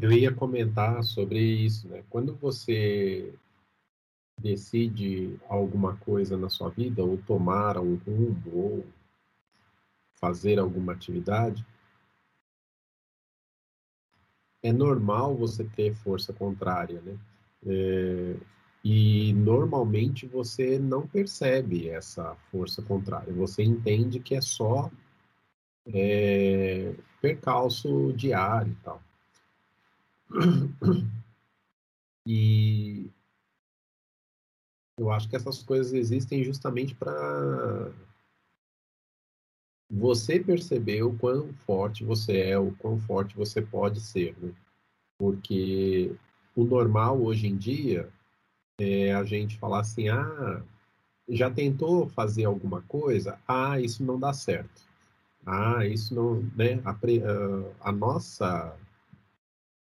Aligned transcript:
Eu 0.00 0.12
ia 0.12 0.32
comentar 0.32 1.02
sobre 1.02 1.40
isso, 1.40 1.88
né? 1.88 2.04
Quando 2.10 2.34
você 2.34 3.32
decide 4.38 5.38
alguma 5.48 5.96
coisa 5.96 6.36
na 6.36 6.50
sua 6.50 6.68
vida, 6.68 7.02
ou 7.02 7.16
tomar 7.16 7.78
um 7.78 7.96
rumo, 7.96 8.42
ou 8.52 8.86
fazer 10.20 10.58
alguma 10.58 10.92
atividade, 10.92 11.64
é 14.62 14.72
normal 14.72 15.34
você 15.34 15.64
ter 15.64 15.94
força 15.94 16.32
contrária, 16.32 17.00
né? 17.00 17.18
É, 17.66 18.36
e 18.84 19.32
normalmente 19.32 20.26
você 20.26 20.78
não 20.78 21.06
percebe 21.06 21.88
essa 21.88 22.34
força 22.50 22.82
contrária. 22.82 23.32
Você 23.32 23.62
entende 23.62 24.20
que 24.20 24.34
é 24.34 24.40
só 24.40 24.90
é, 25.86 26.94
percalço 27.20 28.12
diário 28.12 28.72
e 28.72 28.84
tal. 28.84 29.05
E 32.26 33.08
eu 34.98 35.10
acho 35.12 35.28
que 35.28 35.36
essas 35.36 35.62
coisas 35.62 35.92
existem 35.92 36.42
justamente 36.42 36.94
para 36.94 37.92
você 39.88 40.40
perceber 40.40 41.02
o 41.02 41.16
quão 41.16 41.52
forte 41.52 42.04
você 42.04 42.38
é, 42.38 42.58
o 42.58 42.72
quão 42.72 42.98
forte 42.98 43.36
você 43.36 43.62
pode 43.62 44.00
ser, 44.00 44.36
né? 44.38 44.52
Porque 45.18 46.14
o 46.54 46.64
normal 46.64 47.22
hoje 47.22 47.46
em 47.46 47.56
dia 47.56 48.08
é 48.80 49.14
a 49.14 49.22
gente 49.22 49.58
falar 49.58 49.80
assim, 49.80 50.08
ah, 50.08 50.62
já 51.28 51.50
tentou 51.50 52.08
fazer 52.08 52.44
alguma 52.44 52.82
coisa? 52.82 53.38
Ah, 53.46 53.80
isso 53.80 54.02
não 54.04 54.18
dá 54.18 54.32
certo. 54.32 54.82
Ah, 55.44 55.86
isso 55.86 56.14
não, 56.14 56.42
né? 56.56 56.80
A, 56.84 56.90
a, 56.90 57.88
a 57.88 57.92
nossa 57.92 58.76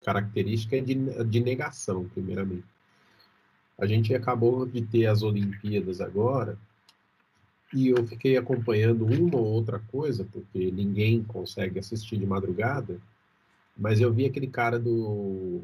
característica 0.05 0.77
é 0.77 0.81
de, 0.81 0.95
de 1.25 1.41
negação, 1.41 2.09
primeiramente. 2.09 2.65
A 3.79 3.87
gente 3.87 4.15
acabou 4.15 4.67
de 4.67 4.83
ter 4.83 5.07
as 5.07 5.23
Olimpíadas 5.23 6.01
agora, 6.01 6.59
e 7.75 7.89
eu 7.89 8.07
fiquei 8.07 8.37
acompanhando 8.37 9.07
uma 9.07 9.39
ou 9.39 9.47
outra 9.47 9.79
coisa, 9.79 10.25
porque 10.31 10.71
ninguém 10.71 11.23
consegue 11.25 11.79
assistir 11.79 12.19
de 12.19 12.27
madrugada, 12.27 13.01
mas 13.77 14.01
eu 14.01 14.13
vi 14.13 14.27
aquele 14.27 14.47
cara 14.47 14.79
do 14.79 15.63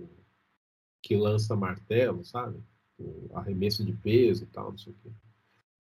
que 1.03 1.17
lança 1.17 1.55
martelo, 1.55 2.25
sabe? 2.25 2.59
O 2.99 3.31
arremesso 3.35 3.85
de 3.85 3.93
peso 3.93 4.45
e 4.45 4.47
tal, 4.47 4.71
não 4.71 4.79
sei 4.79 4.93
o 4.93 4.97
quê. 5.03 5.11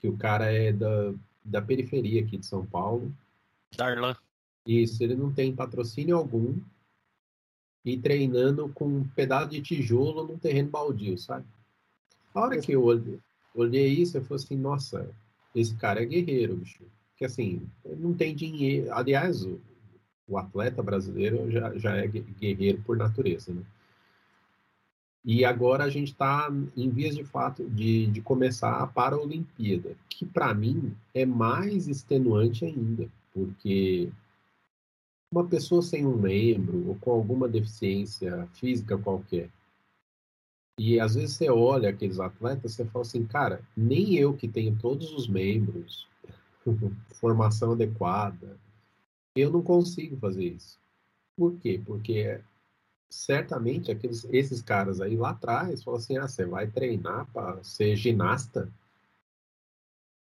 Que 0.00 0.08
o 0.08 0.16
cara 0.16 0.52
é 0.52 0.70
da, 0.70 1.14
da 1.44 1.62
periferia 1.62 2.22
aqui 2.22 2.36
de 2.36 2.46
São 2.46 2.64
Paulo. 2.64 3.12
Darlan. 3.76 4.14
Isso, 4.66 5.02
ele 5.02 5.14
não 5.14 5.32
tem 5.32 5.54
patrocínio 5.54 6.16
algum 6.16 6.54
e 7.84 7.96
treinando 7.96 8.68
com 8.74 8.86
um 8.86 9.04
pedaço 9.04 9.50
de 9.50 9.60
tijolo 9.60 10.26
num 10.26 10.38
terreno 10.38 10.70
baldio, 10.70 11.16
sabe? 11.18 11.46
A 12.34 12.40
hora 12.40 12.60
que 12.60 12.72
eu 12.72 12.82
olhei, 12.84 13.18
olhei 13.54 13.88
isso, 13.88 14.16
eu 14.16 14.24
falei 14.24 14.44
assim, 14.44 14.56
nossa, 14.56 15.10
esse 15.54 15.74
cara 15.76 16.02
é 16.02 16.06
guerreiro, 16.06 16.56
bicho. 16.56 16.84
Que 17.16 17.24
assim, 17.24 17.68
não 17.84 18.14
tem 18.14 18.34
dinheiro. 18.34 18.92
Aliás, 18.92 19.44
o, 19.44 19.60
o 20.28 20.38
atleta 20.38 20.82
brasileiro 20.82 21.50
já, 21.50 21.76
já 21.76 21.96
é 21.96 22.06
guerreiro 22.06 22.82
por 22.82 22.96
natureza, 22.96 23.52
né? 23.52 23.62
E 25.24 25.44
agora 25.44 25.84
a 25.84 25.90
gente 25.90 26.12
está 26.12 26.50
em 26.76 26.88
vias 26.88 27.14
de 27.14 27.24
fato 27.24 27.68
de, 27.68 28.06
de 28.06 28.20
começar 28.20 28.76
a 28.76 28.86
Paralimpíada, 28.86 29.94
que 30.08 30.24
para 30.24 30.54
mim 30.54 30.94
é 31.12 31.26
mais 31.26 31.88
extenuante 31.88 32.64
ainda, 32.64 33.10
porque 33.34 34.08
uma 35.32 35.46
pessoa 35.46 35.82
sem 35.82 36.06
um 36.06 36.16
membro 36.16 36.88
ou 36.88 36.96
com 36.96 37.10
alguma 37.10 37.48
deficiência 37.48 38.46
física 38.54 38.96
qualquer, 38.96 39.50
e 40.78 41.00
às 41.00 41.16
vezes 41.16 41.36
você 41.36 41.50
olha 41.50 41.90
aqueles 41.90 42.20
atletas, 42.20 42.74
você 42.74 42.84
fala 42.84 43.02
assim, 43.02 43.26
cara, 43.26 43.60
nem 43.76 44.14
eu 44.14 44.36
que 44.36 44.46
tenho 44.46 44.78
todos 44.78 45.12
os 45.12 45.26
membros, 45.26 46.06
formação 47.18 47.72
adequada, 47.72 48.56
eu 49.36 49.50
não 49.50 49.60
consigo 49.60 50.16
fazer 50.16 50.44
isso. 50.44 50.78
Por 51.36 51.58
quê? 51.58 51.82
Porque 51.84 52.40
certamente 53.10 53.90
aqueles, 53.90 54.24
esses 54.30 54.62
caras 54.62 55.00
aí 55.00 55.16
lá 55.16 55.30
atrás 55.30 55.82
falam 55.82 55.98
assim, 55.98 56.16
ah, 56.16 56.28
você 56.28 56.46
vai 56.46 56.70
treinar 56.70 57.26
para 57.32 57.62
ser 57.64 57.96
ginasta? 57.96 58.72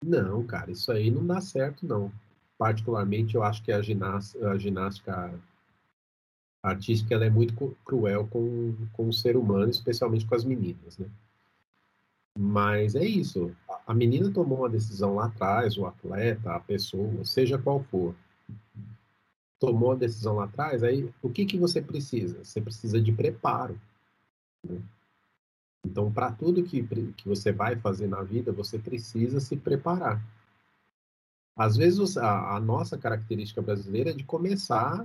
Não, 0.04 0.46
cara, 0.46 0.70
isso 0.70 0.92
aí 0.92 1.10
não 1.10 1.26
dá 1.26 1.40
certo, 1.40 1.84
não. 1.84 2.12
Particularmente, 2.58 3.36
eu 3.36 3.42
acho 3.42 3.62
que 3.62 3.72
a 3.72 3.80
ginástica, 3.80 4.50
a 4.50 4.58
ginástica 4.58 5.40
artística 6.62 7.14
ela 7.14 7.24
é 7.24 7.30
muito 7.30 7.76
cruel 7.84 8.26
com, 8.26 8.74
com 8.92 9.08
o 9.08 9.12
ser 9.12 9.36
humano, 9.36 9.70
especialmente 9.70 10.26
com 10.26 10.34
as 10.34 10.44
meninas, 10.44 10.98
né? 10.98 11.06
Mas 12.36 12.94
é 12.94 13.04
isso. 13.04 13.54
A 13.86 13.94
menina 13.94 14.30
tomou 14.32 14.58
uma 14.58 14.68
decisão 14.68 15.14
lá 15.14 15.26
atrás, 15.26 15.76
o 15.76 15.86
atleta, 15.86 16.52
a 16.52 16.60
pessoa, 16.60 17.24
seja 17.24 17.58
qual 17.58 17.82
for, 17.84 18.14
tomou 19.58 19.92
a 19.92 19.96
decisão 19.96 20.36
lá 20.36 20.44
atrás. 20.44 20.84
Aí, 20.84 21.12
o 21.22 21.30
que 21.30 21.44
que 21.44 21.58
você 21.58 21.82
precisa? 21.82 22.44
Você 22.44 22.60
precisa 22.60 23.00
de 23.00 23.12
preparo. 23.12 23.80
Né? 24.64 24.80
Então, 25.84 26.12
para 26.12 26.30
tudo 26.30 26.62
que, 26.62 26.82
que 27.12 27.28
você 27.28 27.50
vai 27.50 27.76
fazer 27.76 28.06
na 28.06 28.22
vida, 28.22 28.52
você 28.52 28.78
precisa 28.78 29.40
se 29.40 29.56
preparar. 29.56 30.22
Às 31.58 31.76
vezes, 31.76 32.16
a, 32.16 32.54
a 32.54 32.60
nossa 32.60 32.96
característica 32.96 33.60
brasileira 33.60 34.10
é 34.10 34.14
de 34.14 34.22
começar 34.22 35.04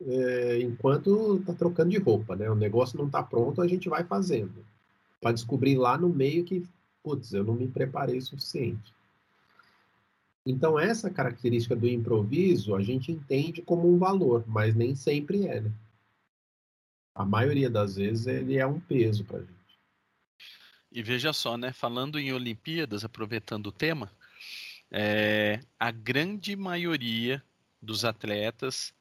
é, 0.00 0.60
enquanto 0.60 1.38
está 1.38 1.52
trocando 1.52 1.90
de 1.90 1.98
roupa, 1.98 2.36
né? 2.36 2.48
O 2.48 2.54
negócio 2.54 2.96
não 2.96 3.06
está 3.06 3.20
pronto, 3.20 3.60
a 3.60 3.66
gente 3.66 3.88
vai 3.88 4.04
fazendo. 4.04 4.64
Para 5.20 5.32
descobrir 5.32 5.76
lá 5.76 5.98
no 5.98 6.08
meio 6.08 6.44
que, 6.44 6.64
putz, 7.02 7.32
eu 7.32 7.42
não 7.42 7.54
me 7.54 7.66
preparei 7.66 8.16
o 8.16 8.22
suficiente. 8.22 8.94
Então, 10.46 10.78
essa 10.78 11.10
característica 11.10 11.74
do 11.74 11.88
improviso 11.88 12.76
a 12.76 12.80
gente 12.80 13.10
entende 13.10 13.60
como 13.60 13.92
um 13.92 13.98
valor, 13.98 14.44
mas 14.46 14.76
nem 14.76 14.94
sempre 14.94 15.48
é, 15.48 15.60
né? 15.60 15.72
A 17.12 17.24
maioria 17.24 17.68
das 17.68 17.96
vezes 17.96 18.28
ele 18.28 18.56
é 18.56 18.64
um 18.64 18.78
peso 18.78 19.24
para 19.24 19.38
a 19.38 19.40
gente. 19.40 19.50
E 20.92 21.02
veja 21.02 21.32
só, 21.32 21.56
né? 21.56 21.72
Falando 21.72 22.20
em 22.20 22.32
Olimpíadas, 22.32 23.04
aproveitando 23.04 23.66
o 23.66 23.72
tema, 23.72 24.10
é, 24.90 25.60
a 25.78 25.90
grande 25.90 26.56
maioria 26.56 27.42
dos 27.80 28.04
atletas 28.04 28.92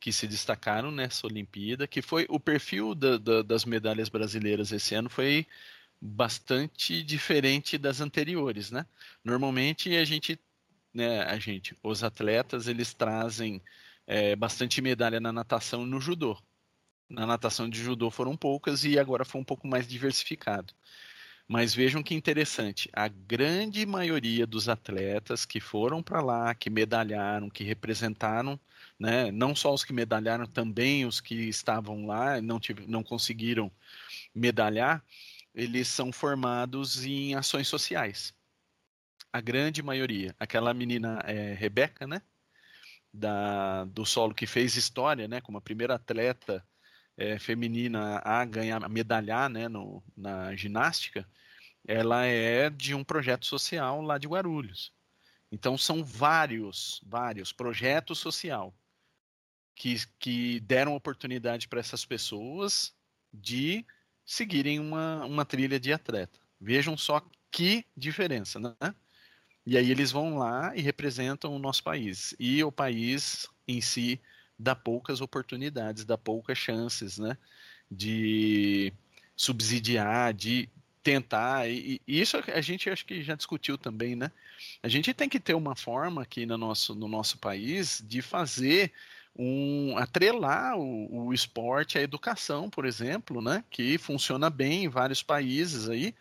que 0.00 0.12
se 0.12 0.26
destacaram 0.26 0.90
nessa 0.90 1.26
Olimpíada, 1.26 1.86
que 1.86 2.00
foi 2.02 2.26
o 2.28 2.38
perfil 2.38 2.94
da, 2.94 3.18
da, 3.18 3.42
das 3.42 3.64
medalhas 3.64 4.08
brasileiras 4.08 4.70
esse 4.72 4.94
ano 4.94 5.10
foi 5.10 5.46
bastante 6.00 7.02
diferente 7.02 7.76
das 7.76 8.00
anteriores, 8.00 8.70
né? 8.70 8.86
Normalmente 9.24 9.96
a 9.96 10.04
gente, 10.04 10.38
né, 10.94 11.22
a 11.22 11.38
gente, 11.38 11.76
os 11.82 12.04
atletas 12.04 12.68
eles 12.68 12.94
trazem 12.94 13.60
é, 14.06 14.36
bastante 14.36 14.80
medalha 14.80 15.20
na 15.20 15.32
natação 15.32 15.84
e 15.84 15.90
no 15.90 16.00
judô. 16.00 16.40
Na 17.08 17.26
natação 17.26 17.68
de 17.68 17.82
judô 17.82 18.10
foram 18.10 18.36
poucas 18.36 18.84
e 18.84 18.98
agora 18.98 19.24
foi 19.24 19.40
um 19.40 19.44
pouco 19.44 19.66
mais 19.66 19.88
diversificado. 19.88 20.72
Mas 21.48 21.74
vejam 21.74 22.02
que 22.02 22.14
interessante, 22.14 22.90
a 22.92 23.08
grande 23.08 23.86
maioria 23.86 24.46
dos 24.46 24.68
atletas 24.68 25.46
que 25.46 25.60
foram 25.60 26.02
para 26.02 26.20
lá, 26.20 26.54
que 26.54 26.68
medalharam, 26.68 27.48
que 27.48 27.64
representaram, 27.64 28.60
né, 28.98 29.32
não 29.32 29.56
só 29.56 29.72
os 29.72 29.82
que 29.82 29.92
medalharam, 29.92 30.46
também 30.46 31.06
os 31.06 31.22
que 31.22 31.34
estavam 31.48 32.06
lá 32.06 32.38
não, 32.42 32.60
não 32.86 33.02
conseguiram 33.02 33.72
medalhar, 34.34 35.02
eles 35.54 35.88
são 35.88 36.12
formados 36.12 37.04
em 37.04 37.34
ações 37.34 37.66
sociais. 37.66 38.34
A 39.32 39.40
grande 39.40 39.82
maioria. 39.82 40.34
Aquela 40.38 40.74
menina 40.74 41.18
é, 41.24 41.54
Rebeca, 41.54 42.06
né? 42.06 42.20
Da, 43.12 43.84
do 43.84 44.04
solo 44.04 44.34
que 44.34 44.46
fez 44.46 44.76
história, 44.76 45.26
né? 45.26 45.40
Como 45.40 45.58
a 45.58 45.62
primeira 45.62 45.94
atleta 45.94 46.62
é, 47.16 47.38
feminina 47.38 48.20
a 48.24 48.44
ganhar, 48.44 48.82
a 48.84 48.88
medalhar 48.88 49.50
né, 49.50 49.68
no, 49.68 50.02
na 50.16 50.54
ginástica, 50.54 51.28
ela 51.88 52.26
é 52.26 52.68
de 52.68 52.94
um 52.94 53.02
projeto 53.02 53.46
social 53.46 54.02
lá 54.02 54.18
de 54.18 54.28
Guarulhos. 54.28 54.92
Então 55.50 55.78
são 55.78 56.04
vários, 56.04 57.00
vários 57.06 57.50
projetos 57.50 58.18
social 58.18 58.74
que, 59.74 59.96
que 60.18 60.60
deram 60.60 60.94
oportunidade 60.94 61.66
para 61.66 61.80
essas 61.80 62.04
pessoas 62.04 62.94
de 63.32 63.86
seguirem 64.26 64.78
uma, 64.78 65.24
uma 65.24 65.46
trilha 65.46 65.80
de 65.80 65.90
atleta. 65.90 66.38
Vejam 66.60 66.94
só 66.94 67.26
que 67.50 67.86
diferença, 67.96 68.60
né? 68.60 68.76
E 69.64 69.78
aí 69.78 69.90
eles 69.90 70.12
vão 70.12 70.36
lá 70.36 70.76
e 70.76 70.82
representam 70.82 71.56
o 71.56 71.58
nosso 71.58 71.82
país. 71.82 72.34
E 72.38 72.62
o 72.62 72.70
país 72.70 73.48
em 73.66 73.80
si 73.80 74.20
dá 74.58 74.74
poucas 74.74 75.22
oportunidades, 75.22 76.04
dá 76.04 76.18
poucas 76.18 76.58
chances, 76.58 77.18
né? 77.18 77.38
De 77.90 78.92
subsidiar, 79.34 80.34
de 80.34 80.68
tentar, 81.02 81.68
e, 81.68 82.00
e, 82.06 82.20
isso 82.20 82.36
a 82.36 82.60
gente 82.60 82.90
acho 82.90 83.04
que 83.06 83.22
já 83.22 83.34
discutiu 83.34 83.78
também, 83.78 84.16
né? 84.16 84.30
A 84.82 84.88
gente 84.88 85.14
tem 85.14 85.28
que 85.28 85.40
ter 85.40 85.54
uma 85.54 85.74
forma 85.76 86.22
aqui 86.22 86.46
no 86.46 86.58
nosso, 86.58 86.94
no 86.94 87.08
nosso 87.08 87.38
país 87.38 88.02
de 88.06 88.20
fazer 88.22 88.92
um, 89.36 89.96
atrelar 89.96 90.76
o, 90.76 91.26
o 91.26 91.34
esporte 91.34 91.98
à 91.98 92.02
educação, 92.02 92.68
por 92.68 92.84
exemplo, 92.84 93.40
né? 93.40 93.64
Que 93.70 93.98
funciona 93.98 94.50
bem 94.50 94.84
em 94.84 94.88
vários 94.88 95.22
países 95.22 95.88
aí. 95.88 96.14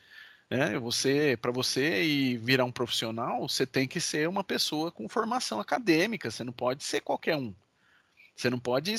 Né? 0.49 0.79
Você, 0.79 1.37
para 1.41 1.51
você 1.51 2.03
ir 2.03 2.37
virar 2.37 2.65
um 2.65 2.71
profissional, 2.71 3.47
você 3.47 3.65
tem 3.65 3.87
que 3.87 3.99
ser 3.99 4.29
uma 4.29 4.43
pessoa 4.43 4.91
com 4.91 5.09
formação 5.09 5.59
acadêmica. 5.59 6.31
Você 6.31 6.43
não 6.43 6.53
pode 6.53 6.83
ser 6.83 7.01
qualquer 7.01 7.35
um. 7.35 7.53
Você 8.35 8.49
não 8.49 8.59
pode 8.59 8.97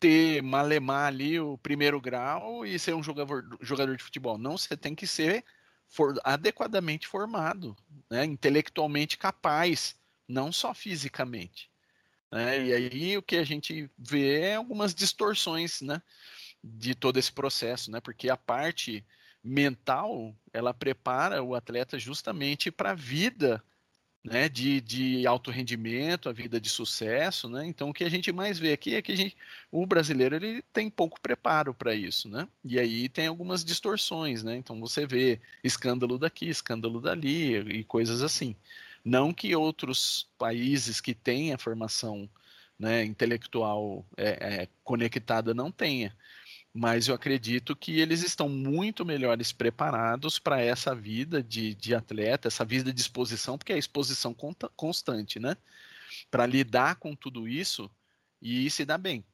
ter 0.00 0.42
malemar 0.42 1.08
ali 1.08 1.40
o 1.40 1.58
primeiro 1.58 2.00
grau 2.00 2.64
e 2.64 2.78
ser 2.78 2.94
um 2.94 3.02
jogador, 3.02 3.44
jogador 3.60 3.96
de 3.96 4.02
futebol. 4.02 4.38
Não, 4.38 4.56
você 4.56 4.76
tem 4.76 4.94
que 4.94 5.06
ser 5.06 5.44
for, 5.88 6.14
adequadamente 6.22 7.06
formado, 7.06 7.76
né? 8.10 8.24
intelectualmente 8.24 9.18
capaz, 9.18 9.96
não 10.26 10.52
só 10.52 10.72
fisicamente. 10.72 11.70
Né? 12.30 12.66
E 12.66 12.72
aí 12.72 13.16
o 13.16 13.22
que 13.22 13.36
a 13.36 13.44
gente 13.44 13.90
vê 13.98 14.40
é 14.40 14.54
algumas 14.56 14.94
distorções 14.94 15.80
né, 15.80 16.00
de 16.62 16.94
todo 16.94 17.18
esse 17.18 17.32
processo, 17.32 17.90
né? 17.90 18.00
porque 18.00 18.28
a 18.28 18.36
parte 18.36 19.04
mental 19.42 20.36
ela 20.52 20.74
prepara 20.74 21.42
o 21.42 21.54
atleta 21.54 21.98
justamente 21.98 22.70
para 22.70 22.90
a 22.90 22.94
vida 22.94 23.62
né, 24.24 24.48
de, 24.48 24.80
de 24.80 25.26
alto 25.26 25.50
rendimento, 25.50 26.28
a 26.28 26.32
vida 26.32 26.60
de 26.60 26.68
sucesso, 26.68 27.48
né? 27.48 27.66
Então 27.66 27.90
o 27.90 27.94
que 27.94 28.04
a 28.04 28.08
gente 28.08 28.32
mais 28.32 28.58
vê 28.58 28.72
aqui 28.72 28.94
é 28.94 29.02
que 29.02 29.14
gente, 29.16 29.36
o 29.70 29.86
brasileiro 29.86 30.36
ele 30.36 30.62
tem 30.72 30.90
pouco 30.90 31.20
preparo 31.20 31.72
para 31.72 31.94
isso, 31.94 32.28
né? 32.28 32.48
E 32.64 32.78
aí 32.78 33.08
tem 33.08 33.26
algumas 33.26 33.64
distorções, 33.64 34.42
né? 34.42 34.56
Então 34.56 34.78
você 34.80 35.06
vê 35.06 35.40
escândalo 35.62 36.18
daqui, 36.18 36.48
escândalo 36.48 37.00
dali 37.00 37.56
e 37.56 37.84
coisas 37.84 38.22
assim. 38.22 38.56
Não 39.04 39.32
que 39.32 39.54
outros 39.54 40.28
países 40.36 41.00
que 41.00 41.14
têm 41.14 41.52
a 41.52 41.58
formação 41.58 42.28
né, 42.78 43.04
intelectual 43.04 44.04
é, 44.16 44.62
é, 44.62 44.68
conectada 44.84 45.52
não 45.52 45.70
tenha, 45.70 46.14
mas 46.78 47.08
eu 47.08 47.14
acredito 47.16 47.74
que 47.74 47.98
eles 47.98 48.22
estão 48.22 48.48
muito 48.48 49.04
melhores 49.04 49.50
preparados 49.50 50.38
para 50.38 50.60
essa 50.60 50.94
vida 50.94 51.42
de, 51.42 51.74
de 51.74 51.92
atleta, 51.92 52.46
essa 52.46 52.64
vida 52.64 52.92
de 52.92 53.00
exposição, 53.00 53.58
porque 53.58 53.72
é 53.72 53.78
exposição 53.78 54.32
constante, 54.76 55.40
né? 55.40 55.56
Para 56.30 56.46
lidar 56.46 56.94
com 56.94 57.16
tudo 57.16 57.48
isso 57.48 57.90
e 58.40 58.70
se 58.70 58.84
dar 58.84 58.96
bem. 58.96 59.24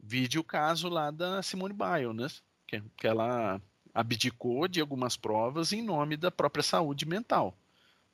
Vide 0.00 0.40
o 0.40 0.44
caso 0.44 0.88
lá 0.88 1.12
da 1.12 1.40
Simone 1.40 1.72
Biles, 1.72 2.16
né? 2.16 2.26
Que, 2.66 2.82
que 2.96 3.06
ela 3.06 3.62
abdicou 3.94 4.66
de 4.66 4.80
algumas 4.80 5.16
provas 5.16 5.72
em 5.72 5.82
nome 5.82 6.16
da 6.16 6.32
própria 6.32 6.64
saúde 6.64 7.06
mental. 7.06 7.56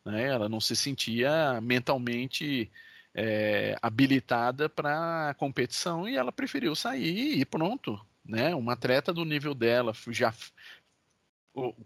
Né? 0.04 0.26
Ela 0.26 0.46
não 0.46 0.60
se 0.60 0.76
sentia 0.76 1.58
mentalmente 1.62 2.70
é, 3.14 3.78
habilitada 3.80 4.68
para 4.68 5.34
competição 5.38 6.06
e 6.06 6.16
ela 6.16 6.30
preferiu 6.30 6.74
sair 6.74 7.38
e 7.38 7.46
pronto. 7.46 7.98
Né? 8.24 8.54
Uma 8.54 8.72
atleta 8.72 9.12
do 9.12 9.24
nível 9.24 9.54
dela, 9.54 9.92
já 10.08 10.32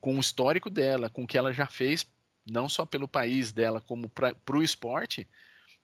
com 0.00 0.16
o 0.16 0.20
histórico 0.20 0.70
dela, 0.70 1.10
com 1.10 1.24
o 1.24 1.26
que 1.26 1.36
ela 1.36 1.52
já 1.52 1.66
fez, 1.66 2.06
não 2.46 2.68
só 2.68 2.86
pelo 2.86 3.06
país 3.06 3.52
dela, 3.52 3.80
como 3.80 4.08
para 4.08 4.34
o 4.50 4.62
esporte, 4.62 5.28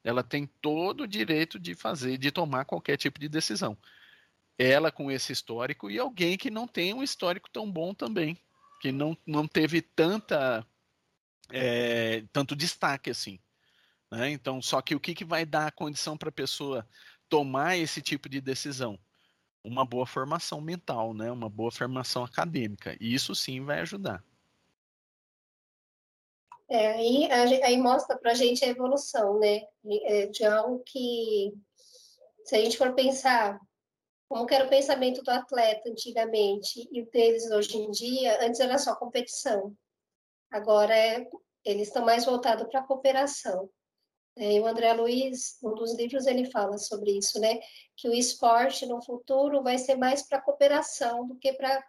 ela 0.03 0.23
tem 0.23 0.47
todo 0.47 1.03
o 1.03 1.09
direito 1.09 1.59
de 1.59 1.75
fazer, 1.75 2.17
de 2.19 2.31
tomar 2.31 2.65
qualquer 2.65 2.97
tipo 2.97 3.19
de 3.19 3.29
decisão. 3.29 3.77
Ela 4.59 4.91
com 4.91 5.11
esse 5.11 5.33
histórico 5.33 5.91
e 5.91 5.99
alguém 5.99 6.37
que 6.37 6.51
não 6.51 6.67
tem 6.67 6.95
um 6.95 7.03
histórico 7.03 7.51
tão 7.51 7.71
bom 7.71 7.93
também, 7.93 8.39
que 8.81 8.93
não, 8.93 9.17
não 9.27 9.47
teve 9.49 9.83
tanta 9.83 10.65
é, 11.51 12.25
tanto 12.33 12.55
destaque 12.55 13.11
assim. 13.11 13.39
Né? 14.11 14.31
Então, 14.31 14.63
só 14.63 14.81
que 14.81 14.95
o 14.95 15.01
que, 15.01 15.15
que 15.15 15.25
vai 15.25 15.45
dar 15.45 15.67
a 15.67 15.73
condição 15.73 16.17
para 16.17 16.29
a 16.29 16.33
pessoa 16.33 16.87
tomar 17.29 17.77
esse 17.77 18.01
tipo 18.01 18.29
de 18.29 18.41
decisão? 18.41 18.99
Uma 19.65 19.85
boa 19.85 20.07
formação 20.07 20.61
mental, 20.61 21.15
né? 21.15 21.33
uma 21.33 21.49
boa 21.49 21.73
formação 21.73 22.23
acadêmica. 22.23 22.97
E 23.01 23.15
isso 23.15 23.35
sim 23.35 23.65
vai 23.65 23.81
ajudar. 23.81 24.23
É, 26.69 26.93
aí, 26.93 27.29
aí 27.63 27.77
mostra 27.79 28.19
para 28.19 28.33
a 28.33 28.35
gente 28.35 28.65
a 28.65 28.69
evolução, 28.69 29.39
né? 29.39 29.63
É, 30.05 30.27
de 30.27 30.45
algo 30.45 30.83
que, 30.85 31.53
se 32.45 32.57
a 32.57 32.61
gente 32.61 32.77
for 32.77 32.95
pensar 32.95 33.59
como 34.29 34.47
era 34.51 34.65
o 34.65 34.69
pensamento 34.69 35.23
do 35.23 35.31
atleta 35.31 35.89
antigamente 35.89 36.89
e 36.91 37.03
o 37.03 37.11
deles 37.11 37.51
hoje 37.51 37.77
em 37.77 37.91
dia, 37.91 38.45
antes 38.45 38.61
era 38.61 38.79
só 38.79 38.95
competição. 38.97 39.77
Agora 40.51 40.97
é, 40.97 41.27
eles 41.65 41.89
estão 41.89 42.05
mais 42.05 42.25
voltados 42.25 42.67
para 42.69 42.81
a 42.81 42.85
cooperação. 42.85 43.69
É, 44.37 44.61
o 44.61 44.67
André 44.67 44.93
Luiz, 44.93 45.59
um 45.63 45.75
dos 45.75 45.95
livros, 45.95 46.27
ele 46.27 46.51
fala 46.51 46.77
sobre 46.77 47.17
isso, 47.17 47.41
né? 47.41 47.61
Que 47.97 48.09
o 48.09 48.15
esporte 48.15 48.85
no 48.87 49.03
futuro 49.03 49.63
vai 49.63 49.79
ser 49.79 49.97
mais 49.97 50.23
para 50.23 50.41
cooperação 50.41 51.27
do 51.27 51.37
que 51.37 51.53
para 51.53 51.85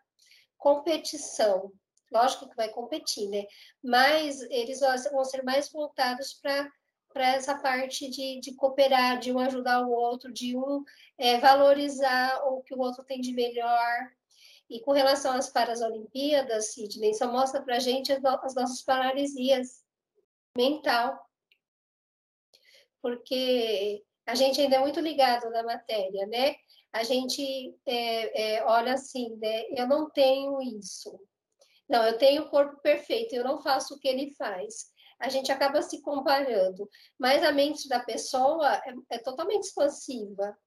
competição. 0.57 1.71
Lógico 2.12 2.47
que 2.47 2.56
vai 2.56 2.69
competir, 2.69 3.30
né? 3.30 3.45
Mas 3.83 4.42
eles 4.51 4.80
vão 5.12 5.25
ser 5.25 5.44
mais 5.44 5.71
voltados 5.71 6.33
para 6.33 6.69
para 7.12 7.30
essa 7.30 7.56
parte 7.56 8.09
de, 8.09 8.42
de, 8.42 8.53
cooperar, 8.56 9.18
de 9.18 9.31
um 9.31 9.39
ajudar 9.39 9.88
o 9.88 9.89
outro, 9.89 10.33
de 10.33 10.57
um 10.57 10.83
é, 11.18 11.39
valorizar 11.39 12.44
o 12.45 12.62
que 12.62 12.75
o 12.75 12.80
outro 12.80 13.06
tem 13.06 13.21
de 13.21 13.31
melhor, 13.31 14.12
e 14.69 14.80
com 14.80 14.92
relação 14.92 15.33
às 15.33 15.50
Paralimpíadas, 15.50 16.74
Sidney, 16.74 17.13
só 17.13 17.31
mostra 17.31 17.62
para 17.62 17.77
a 17.77 17.80
gente 17.80 18.12
as, 18.12 18.24
as 18.24 18.56
nossas 18.56 18.81
paralisias 18.81 19.83
mental, 20.57 21.25
porque 23.06 24.04
a 24.25 24.34
gente 24.34 24.60
ainda 24.60 24.78
é 24.78 24.80
muito 24.80 25.00
ligado 25.00 25.48
na 25.52 25.62
matéria, 25.62 26.25
né? 26.25 26.56
A 26.92 27.04
gente 27.04 27.72
é, 27.86 28.56
é, 28.56 28.66
olha 28.66 28.96
assim, 28.96 29.36
né? 29.36 29.66
Eu 29.78 29.88
não 29.88 30.10
tenho 30.10 30.60
isso. 30.60 31.16
Não, 31.88 32.04
eu 32.04 32.18
tenho 32.18 32.42
o 32.42 32.50
corpo 32.50 32.81
perfeito, 32.81 33.36
eu 33.36 33.44
não 33.44 33.62
faço 33.62 33.94
o 33.94 34.00
que 34.00 34.07
ele 34.07 34.34
faz. 34.34 34.88
A 35.19 35.30
gente 35.30 35.52
acaba 35.52 35.84
se 35.84 36.02
comparando, 36.02 36.90
mas 37.16 37.44
a 37.44 37.52
mente 37.52 37.88
da 37.88 38.00
pessoa 38.00 38.74
é, 38.74 38.96
é 39.12 39.18
totalmente 39.19 39.66
expansiva. 39.66 40.57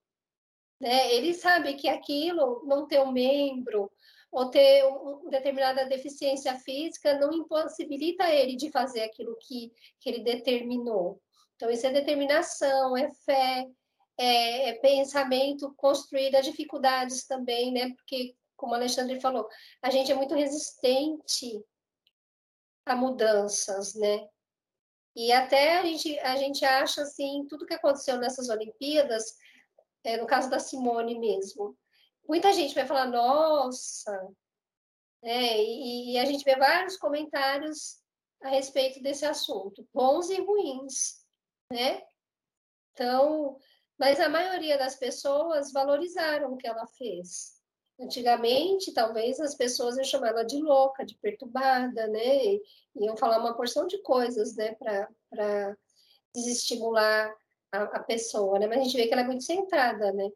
Né? 0.81 1.13
Ele 1.13 1.35
sabe 1.35 1.75
que 1.75 1.89
aquilo, 1.89 2.63
não 2.67 2.87
ter 2.87 3.01
um 3.01 3.11
membro 3.11 3.91
ou 4.31 4.49
ter 4.49 4.85
uma 4.85 5.29
determinada 5.29 5.87
deficiência 5.87 6.55
física, 6.55 7.19
não 7.19 7.33
impossibilita 7.33 8.33
ele 8.33 8.55
de 8.55 8.71
fazer 8.71 9.01
aquilo 9.01 9.37
que, 9.41 9.73
que 9.99 10.09
ele 10.09 10.23
determinou. 10.23 11.21
Então, 11.59 11.69
isso 11.73 11.85
é 11.89 11.91
determinação, 11.91 12.97
é 12.97 13.11
fé, 13.25 13.67
é, 14.17 14.69
é 14.69 14.73
pensamento 14.75 15.75
construído 15.77 16.37
a 16.37 16.41
dificuldades 16.41 17.27
também, 17.27 17.73
né? 17.73 17.93
Porque, 17.97 18.37
como 18.57 18.73
o 18.73 18.77
Alexandre 18.77 19.21
falou, 19.21 19.49
a 19.83 19.91
gente 19.91 20.13
é 20.13 20.15
muito 20.15 20.37
resistente 20.37 21.61
a 22.87 22.95
mudanças, 22.95 23.97
né? 23.97 24.29
E 25.17 25.33
até 25.33 25.79
a 25.79 25.83
gente, 25.83 26.17
a 26.21 26.37
gente 26.37 26.65
acha, 26.65 27.03
assim, 27.03 27.45
tudo 27.49 27.67
que 27.67 27.75
aconteceu 27.75 28.19
nessas 28.19 28.49
Olimpíadas 28.49 29.35
é, 30.05 30.17
no 30.17 30.29
caso 30.29 30.49
da 30.49 30.61
Simone 30.61 31.19
mesmo. 31.19 31.77
Muita 32.29 32.53
gente 32.53 32.73
vai 32.73 32.87
falar, 32.87 33.07
nossa, 33.07 34.13
é, 35.25 35.61
e, 35.61 36.13
e, 36.13 36.19
a 36.19 36.25
gente 36.25 36.45
vê 36.45 36.55
vários 36.55 36.97
comentários 36.97 37.99
a 38.43 38.49
respeito 38.49 39.03
desse 39.03 39.27
assunto, 39.27 39.89
bons 39.93 40.31
e 40.31 40.41
ruins, 40.41 41.18
né? 41.71 42.03
Então, 42.93 43.59
mas 43.99 44.21
a 44.21 44.29
maioria 44.29 44.79
das 44.79 44.97
pessoas 44.97 45.73
valorizaram 45.73 46.53
o 46.53 46.57
que 46.57 46.67
ela 46.67 46.87
fez. 46.87 47.59
Antigamente, 48.01 48.93
talvez 48.93 49.41
as 49.41 49.55
pessoas 49.55 49.97
iam 49.97 50.05
chamar 50.05 50.29
ela 50.29 50.45
de 50.45 50.57
louca, 50.61 51.05
de 51.05 51.17
perturbada, 51.17 52.07
né? 52.07 52.45
E 52.45 52.63
iam 52.97 53.17
falar 53.17 53.39
uma 53.39 53.57
porção 53.57 53.87
de 53.87 54.01
coisas, 54.03 54.55
né, 54.55 54.75
para 54.75 55.77
desestimular 56.35 57.35
a, 57.73 57.83
a, 57.83 58.01
pessoa, 58.01 58.59
né? 58.59 58.67
Mas 58.67 58.79
a 58.79 58.83
gente 58.85 58.97
vê 58.97 59.07
que 59.07 59.13
ela 59.13 59.23
é 59.23 59.27
muito 59.27 59.43
centrada, 59.43 60.13
né? 60.13 60.31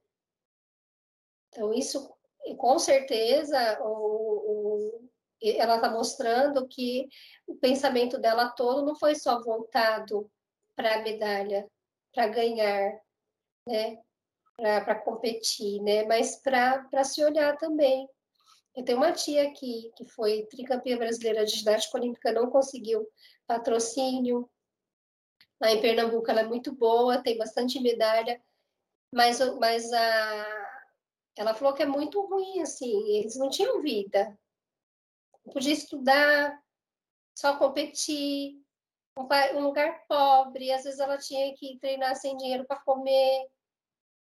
Então, 1.49 1.73
isso, 1.73 2.13
com 2.57 2.79
certeza, 2.79 3.79
o, 3.83 3.89
o 3.89 5.09
ela 5.41 5.77
está 5.77 5.91
mostrando 5.91 6.67
que 6.69 7.09
o 7.47 7.57
pensamento 7.57 8.19
dela 8.19 8.51
todo 8.51 8.87
não 8.87 8.95
foi 8.95 9.15
só 9.17 9.43
voltado 9.43 10.31
para 10.83 10.97
a 10.97 11.03
medalha, 11.03 11.71
para 12.13 12.27
ganhar, 12.27 13.01
né? 13.69 14.03
Para 14.57 14.97
competir, 14.97 15.81
né? 15.81 16.05
Mas 16.05 16.37
para 16.37 17.05
se 17.05 17.25
olhar 17.25 17.57
também. 17.57 18.09
Eu 18.75 18.85
tenho 18.85 18.99
uma 18.99 19.13
tia 19.13 19.53
que, 19.53 19.93
que 19.97 20.05
foi 20.07 20.45
tricampeã 20.47 20.97
brasileira 20.97 21.45
de 21.45 21.57
ginástica 21.57 21.99
olímpica, 21.99 22.33
não 22.33 22.51
conseguiu 22.51 23.09
patrocínio, 23.47 24.51
Lá 25.61 25.71
em 25.71 25.81
Pernambuco 25.81 26.29
ela 26.29 26.41
é 26.41 26.45
muito 26.45 26.75
boa, 26.75 27.23
tem 27.23 27.39
bastante 27.39 27.79
medalha, 27.79 28.43
mas, 29.15 29.39
mas 29.61 29.93
a, 29.93 30.79
ela 31.37 31.55
falou 31.55 31.73
que 31.73 31.85
é 31.85 31.87
muito 31.87 32.21
ruim, 32.21 32.61
assim, 32.61 33.17
eles 33.17 33.37
não 33.37 33.49
tinham 33.49 33.81
vida. 33.81 34.37
Não 35.47 35.53
podia 35.53 35.73
estudar, 35.73 36.61
só 37.39 37.57
competir, 37.59 38.61
um, 39.17 39.61
lugar 39.61 40.05
pobre, 40.09 40.73
às 40.73 40.85
vezes 40.85 41.01
ela 41.01 41.19
tinha 41.19 41.55
que 41.55 41.79
treinar 41.79 42.17
sem 42.17 42.37
dinheiro 42.37 42.65
para 42.67 42.81
comer. 42.81 43.47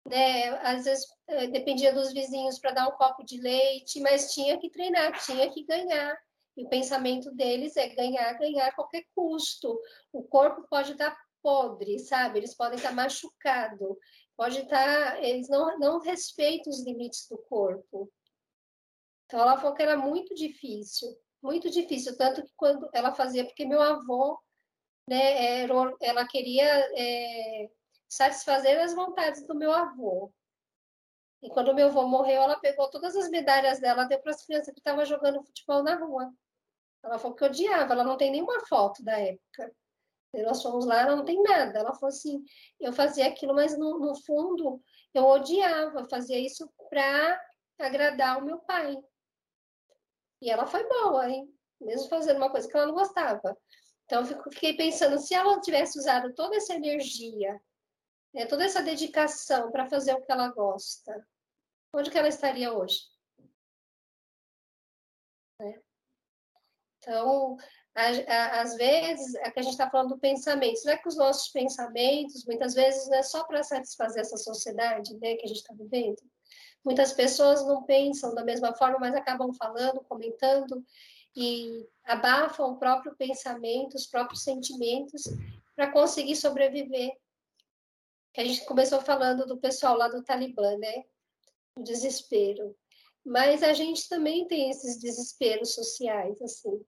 né? 0.07 0.49
Às 0.61 0.85
vezes 0.85 1.05
é, 1.27 1.47
dependia 1.47 1.93
dos 1.93 2.11
vizinhos 2.13 2.59
para 2.59 2.71
dar 2.71 2.87
um 2.87 2.97
copo 2.97 3.23
de 3.23 3.39
leite, 3.39 3.99
mas 3.99 4.33
tinha 4.33 4.57
que 4.59 4.69
treinar, 4.69 5.19
tinha 5.23 5.49
que 5.51 5.63
ganhar. 5.65 6.17
E 6.57 6.65
o 6.65 6.69
pensamento 6.69 7.31
deles 7.33 7.77
é 7.77 7.87
ganhar, 7.89 8.33
ganhar 8.33 8.67
a 8.67 8.75
qualquer 8.75 9.03
custo. 9.15 9.79
O 10.11 10.23
corpo 10.23 10.65
pode 10.69 10.91
estar 10.93 11.15
podre, 11.41 11.97
sabe? 11.99 12.39
Eles 12.39 12.55
podem 12.55 12.77
estar 12.77 12.91
machucado, 12.93 13.97
pode 14.37 14.59
estar, 14.59 15.23
eles 15.23 15.49
não 15.49 15.77
não 15.79 15.99
respeitam 15.99 16.71
os 16.71 16.83
limites 16.83 17.27
do 17.29 17.37
corpo. 17.37 18.11
Então 19.25 19.39
ela 19.41 19.57
falou 19.57 19.75
que 19.75 19.81
era 19.81 19.95
muito 19.97 20.35
difícil, 20.35 21.07
muito 21.41 21.69
difícil, 21.69 22.17
tanto 22.17 22.43
que 22.43 22.51
quando 22.55 22.89
ela 22.93 23.13
fazia, 23.15 23.45
porque 23.45 23.65
meu 23.65 23.81
avô, 23.81 24.37
né, 25.07 25.63
ela 26.01 26.27
queria 26.27 26.65
é, 26.97 27.69
satisfazer 28.07 28.79
as 28.79 28.93
vontades 28.93 29.45
do 29.45 29.55
meu 29.55 29.71
avô. 29.71 30.31
E 31.41 31.49
quando 31.49 31.73
meu 31.73 31.87
avô 31.87 32.07
morreu, 32.07 32.41
ela 32.41 32.59
pegou 32.59 32.89
todas 32.89 33.15
as 33.15 33.29
medalhas 33.29 33.79
dela, 33.79 34.05
deu 34.05 34.19
para 34.19 34.31
as 34.31 34.45
crianças 34.45 34.73
que 34.73 34.79
estavam 34.79 35.03
jogando 35.05 35.43
futebol 35.43 35.81
na 35.81 35.95
rua. 35.95 36.31
Ela 37.03 37.17
falou 37.17 37.35
que 37.35 37.43
odiava, 37.43 37.93
ela 37.93 38.03
não 38.03 38.15
tem 38.15 38.31
nenhuma 38.31 38.59
foto 38.67 39.03
da 39.03 39.17
época. 39.19 39.73
E 40.33 40.41
nós 40.43 40.61
fomos 40.61 40.85
lá, 40.85 41.01
ela 41.01 41.15
não 41.15 41.25
tem 41.25 41.41
nada. 41.41 41.79
Ela 41.79 41.93
falou 41.93 42.09
assim: 42.09 42.43
eu 42.79 42.93
fazia 42.93 43.27
aquilo, 43.27 43.53
mas 43.53 43.77
no, 43.77 43.99
no 43.99 44.15
fundo 44.23 44.81
eu 45.13 45.25
odiava, 45.25 46.07
fazia 46.07 46.39
isso 46.39 46.71
para 46.89 47.41
agradar 47.79 48.37
o 48.37 48.45
meu 48.45 48.59
pai. 48.59 48.97
E 50.41 50.49
ela 50.49 50.65
foi 50.65 50.87
boa, 50.87 51.29
hein? 51.29 51.53
Mesmo 51.79 52.07
fazendo 52.07 52.37
uma 52.37 52.51
coisa 52.51 52.67
que 52.67 52.77
ela 52.77 52.87
não 52.87 52.93
gostava. 52.93 53.57
Então, 54.11 54.25
eu 54.29 54.51
fiquei 54.51 54.75
pensando, 54.75 55.17
se 55.17 55.33
ela 55.33 55.61
tivesse 55.61 55.97
usado 55.97 56.33
toda 56.33 56.57
essa 56.57 56.73
energia, 56.73 57.57
né, 58.33 58.45
toda 58.45 58.65
essa 58.65 58.83
dedicação 58.83 59.71
para 59.71 59.89
fazer 59.89 60.13
o 60.13 60.21
que 60.21 60.29
ela 60.29 60.49
gosta, 60.49 61.25
onde 61.93 62.11
que 62.11 62.17
ela 62.17 62.27
estaria 62.27 62.73
hoje? 62.73 62.99
Né? 65.57 65.81
Então, 66.97 67.55
às 67.95 68.75
vezes, 68.75 69.33
é 69.35 69.49
que 69.49 69.61
a 69.61 69.63
gente 69.63 69.71
está 69.71 69.89
falando 69.89 70.09
do 70.09 70.19
pensamento. 70.19 70.79
Será 70.79 70.97
que 70.97 71.07
os 71.07 71.15
nossos 71.15 71.49
pensamentos, 71.49 72.45
muitas 72.45 72.73
vezes, 72.73 73.07
não 73.07 73.17
é 73.17 73.23
só 73.23 73.45
para 73.45 73.63
satisfazer 73.63 74.23
essa 74.23 74.35
sociedade 74.35 75.17
né, 75.19 75.37
que 75.37 75.45
a 75.45 75.47
gente 75.47 75.61
está 75.61 75.73
vivendo? 75.73 76.21
Muitas 76.83 77.13
pessoas 77.13 77.65
não 77.65 77.83
pensam 77.83 78.35
da 78.35 78.43
mesma 78.43 78.75
forma, 78.75 78.99
mas 78.99 79.15
acabam 79.15 79.53
falando, 79.53 80.03
comentando 80.03 80.85
e 81.35 81.87
abafam 82.03 82.71
o 82.71 82.77
próprio 82.77 83.15
pensamento, 83.15 83.95
os 83.95 84.07
próprios 84.07 84.43
sentimentos 84.43 85.23
para 85.75 85.91
conseguir 85.91 86.35
sobreviver. 86.35 87.11
A 88.37 88.43
gente 88.43 88.65
começou 88.65 89.01
falando 89.01 89.45
do 89.45 89.59
pessoal 89.59 89.97
lá 89.97 90.07
do 90.07 90.23
Talibã, 90.23 90.77
né? 90.77 91.03
O 91.75 91.83
desespero. 91.83 92.75
Mas 93.25 93.61
a 93.61 93.73
gente 93.73 94.07
também 94.07 94.47
tem 94.47 94.69
esses 94.69 94.99
desesperos 94.99 95.73
sociais, 95.73 96.41
assim. 96.41 96.83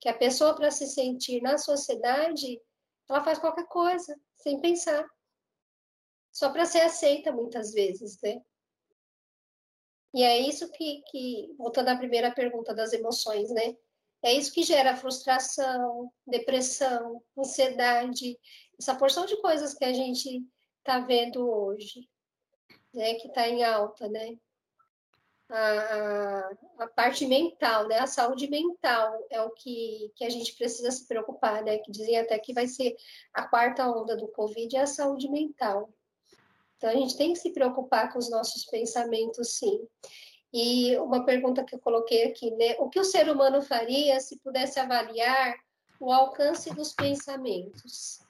Que 0.00 0.08
a 0.08 0.14
pessoa, 0.14 0.54
para 0.54 0.70
se 0.70 0.86
sentir 0.86 1.42
na 1.42 1.58
sociedade, 1.58 2.60
ela 3.08 3.24
faz 3.24 3.38
qualquer 3.38 3.66
coisa, 3.66 4.18
sem 4.36 4.60
pensar. 4.60 5.08
Só 6.32 6.50
para 6.52 6.66
ser 6.66 6.82
aceita, 6.82 7.32
muitas 7.32 7.72
vezes, 7.72 8.20
né? 8.22 8.40
E 10.14 10.22
é 10.22 10.38
isso 10.38 10.70
que, 10.72 11.02
que, 11.10 11.54
voltando 11.58 11.88
à 11.88 11.96
primeira 11.96 12.30
pergunta 12.30 12.74
das 12.74 12.92
emoções, 12.92 13.50
né? 13.50 13.76
É 14.22 14.32
isso 14.32 14.52
que 14.52 14.62
gera 14.62 14.96
frustração, 14.96 16.10
depressão, 16.26 17.22
ansiedade, 17.36 18.38
essa 18.78 18.94
porção 18.94 19.26
de 19.26 19.40
coisas 19.40 19.74
que 19.74 19.84
a 19.84 19.92
gente 19.92 20.42
está 20.78 21.00
vendo 21.00 21.48
hoje, 21.48 22.08
né? 22.92 23.14
Que 23.14 23.28
está 23.28 23.48
em 23.48 23.62
alta, 23.62 24.08
né? 24.08 24.36
A, 25.50 26.50
a, 26.78 26.86
parte 26.88 27.26
mental, 27.26 27.86
né? 27.86 27.98
A 27.98 28.06
saúde 28.06 28.48
mental 28.50 29.26
é 29.30 29.40
o 29.42 29.50
que, 29.50 30.12
que 30.16 30.24
a 30.24 30.30
gente 30.30 30.54
precisa 30.56 30.90
se 30.90 31.06
preocupar, 31.06 31.62
né? 31.62 31.78
Que 31.78 31.90
dizem 31.90 32.18
até 32.18 32.38
que 32.38 32.52
vai 32.52 32.66
ser 32.66 32.96
a 33.32 33.46
quarta 33.46 33.86
onda 33.88 34.16
do 34.16 34.28
Covid 34.28 34.76
é 34.76 34.80
a 34.80 34.86
saúde 34.86 35.30
mental. 35.30 35.90
Então, 36.78 36.90
a 36.90 36.94
gente 36.94 37.16
tem 37.16 37.32
que 37.32 37.40
se 37.40 37.52
preocupar 37.52 38.12
com 38.12 38.20
os 38.20 38.30
nossos 38.30 38.64
pensamentos, 38.66 39.56
sim. 39.56 39.86
E 40.52 40.96
uma 40.98 41.24
pergunta 41.24 41.64
que 41.64 41.74
eu 41.74 41.80
coloquei 41.80 42.24
aqui, 42.24 42.52
né? 42.52 42.76
O 42.78 42.88
que 42.88 43.00
o 43.00 43.04
ser 43.04 43.28
humano 43.28 43.60
faria 43.60 44.18
se 44.20 44.38
pudesse 44.38 44.78
avaliar 44.78 45.54
o 46.00 46.12
alcance 46.12 46.72
dos 46.72 46.94
pensamentos? 46.94 48.20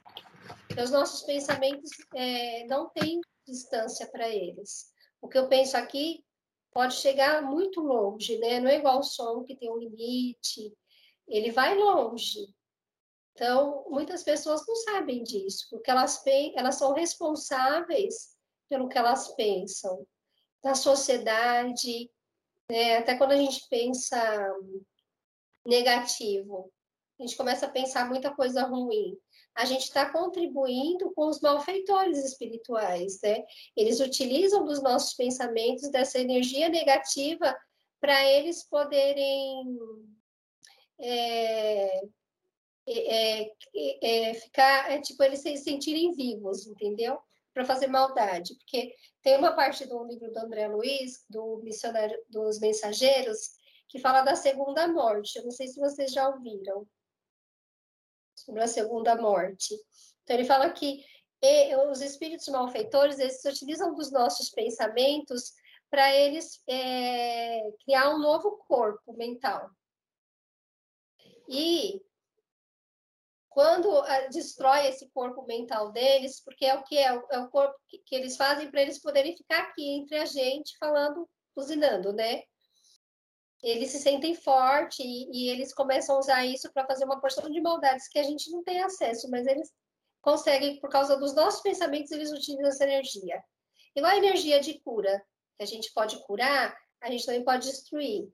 Os 0.82 0.90
nossos 0.90 1.22
pensamentos 1.22 1.90
é, 2.14 2.66
não 2.66 2.88
têm 2.88 3.20
distância 3.46 4.06
para 4.10 4.28
eles. 4.28 4.86
O 5.20 5.28
que 5.28 5.36
eu 5.36 5.46
penso 5.46 5.76
aqui 5.76 6.24
pode 6.72 6.94
chegar 6.94 7.42
muito 7.42 7.82
longe, 7.82 8.38
né? 8.38 8.60
Não 8.60 8.70
é 8.70 8.76
igual 8.76 9.00
o 9.00 9.04
som 9.04 9.44
que 9.44 9.54
tem 9.54 9.70
um 9.70 9.78
limite, 9.78 10.74
ele 11.28 11.52
vai 11.52 11.76
longe. 11.76 12.46
Então, 13.34 13.84
muitas 13.90 14.22
pessoas 14.22 14.66
não 14.66 14.74
sabem 14.74 15.22
disso, 15.22 15.66
porque 15.70 15.90
elas, 15.90 16.24
elas 16.56 16.76
são 16.76 16.94
responsáveis 16.94 18.37
pelo 18.68 18.88
que 18.88 18.98
elas 18.98 19.34
pensam, 19.34 20.06
da 20.62 20.74
sociedade, 20.74 22.10
né? 22.70 22.98
até 22.98 23.16
quando 23.16 23.32
a 23.32 23.36
gente 23.36 23.66
pensa 23.68 24.54
negativo, 25.64 26.72
a 27.18 27.22
gente 27.22 27.36
começa 27.36 27.66
a 27.66 27.70
pensar 27.70 28.08
muita 28.08 28.34
coisa 28.34 28.62
ruim. 28.62 29.18
A 29.54 29.64
gente 29.64 29.84
está 29.84 30.10
contribuindo 30.10 31.12
com 31.14 31.28
os 31.28 31.40
malfeitores 31.40 32.24
espirituais, 32.24 33.20
né? 33.22 33.44
Eles 33.76 33.98
utilizam 33.98 34.64
dos 34.64 34.80
nossos 34.80 35.14
pensamentos, 35.14 35.90
dessa 35.90 36.20
energia 36.20 36.68
negativa, 36.68 37.56
para 38.00 38.24
eles 38.24 38.62
poderem 38.62 39.76
é, 41.00 42.00
é, 42.86 43.50
é, 44.02 44.34
ficar, 44.34 44.92
é, 44.92 45.00
tipo, 45.00 45.22
eles 45.22 45.40
se 45.40 45.56
sentirem 45.56 46.12
vivos, 46.12 46.66
entendeu? 46.66 47.18
Para 47.58 47.64
fazer 47.64 47.88
maldade, 47.88 48.54
porque 48.54 48.94
tem 49.20 49.36
uma 49.36 49.52
parte 49.52 49.84
do 49.84 50.04
livro 50.04 50.30
do 50.30 50.38
André 50.38 50.68
Luiz, 50.68 51.24
do 51.28 51.60
missionário 51.64 52.16
dos 52.28 52.60
mensageiros, 52.60 53.50
que 53.88 53.98
fala 53.98 54.22
da 54.22 54.36
segunda 54.36 54.86
morte. 54.86 55.36
Eu 55.36 55.42
não 55.42 55.50
sei 55.50 55.66
se 55.66 55.80
vocês 55.80 56.12
já 56.12 56.28
ouviram 56.28 56.86
sobre 58.36 58.62
a 58.62 58.68
segunda 58.68 59.16
morte. 59.16 59.74
Então 60.22 60.36
ele 60.36 60.44
fala 60.44 60.70
que 60.70 61.04
os 61.90 62.00
espíritos 62.00 62.46
malfeitores 62.46 63.18
eles 63.18 63.44
utilizam 63.44 63.92
dos 63.92 64.12
nossos 64.12 64.50
pensamentos 64.50 65.52
para 65.90 66.14
eles 66.14 66.62
é, 66.68 67.72
criar 67.84 68.10
um 68.10 68.20
novo 68.20 68.52
corpo 68.68 69.14
mental. 69.14 69.68
E 71.48 72.00
quando 73.48 73.86
uh, 73.86 74.30
destrói 74.30 74.88
esse 74.88 75.08
corpo 75.10 75.44
mental 75.46 75.90
deles, 75.92 76.42
porque 76.44 76.66
é 76.66 76.74
o 76.74 76.82
que 76.82 76.96
é, 76.96 77.08
é 77.30 77.38
o 77.38 77.48
corpo 77.48 77.74
que, 77.88 77.98
que 77.98 78.14
eles 78.14 78.36
fazem 78.36 78.70
para 78.70 78.82
eles 78.82 79.00
poderem 79.00 79.36
ficar 79.36 79.60
aqui 79.60 79.88
entre 79.88 80.16
a 80.16 80.26
gente 80.26 80.76
falando, 80.78 81.28
cozinhando, 81.54 82.12
né? 82.12 82.42
Eles 83.62 83.90
se 83.90 83.98
sentem 83.98 84.34
fortes 84.34 85.00
e, 85.00 85.28
e 85.32 85.48
eles 85.50 85.74
começam 85.74 86.16
a 86.16 86.18
usar 86.18 86.44
isso 86.44 86.72
para 86.72 86.86
fazer 86.86 87.04
uma 87.04 87.20
porção 87.20 87.50
de 87.50 87.60
maldades 87.60 88.08
que 88.08 88.18
a 88.18 88.22
gente 88.22 88.50
não 88.50 88.62
tem 88.62 88.80
acesso, 88.82 89.28
mas 89.30 89.46
eles 89.46 89.72
conseguem, 90.20 90.78
por 90.80 90.90
causa 90.90 91.16
dos 91.16 91.34
nossos 91.34 91.60
pensamentos, 91.60 92.12
eles 92.12 92.30
utilizam 92.30 92.68
essa 92.68 92.84
energia. 92.84 93.42
Igual 93.96 94.12
a 94.12 94.16
energia 94.16 94.60
de 94.60 94.78
cura, 94.80 95.20
que 95.56 95.64
a 95.64 95.66
gente 95.66 95.92
pode 95.92 96.22
curar, 96.24 96.76
a 97.00 97.10
gente 97.10 97.26
também 97.26 97.44
pode 97.44 97.66
destruir. 97.66 98.28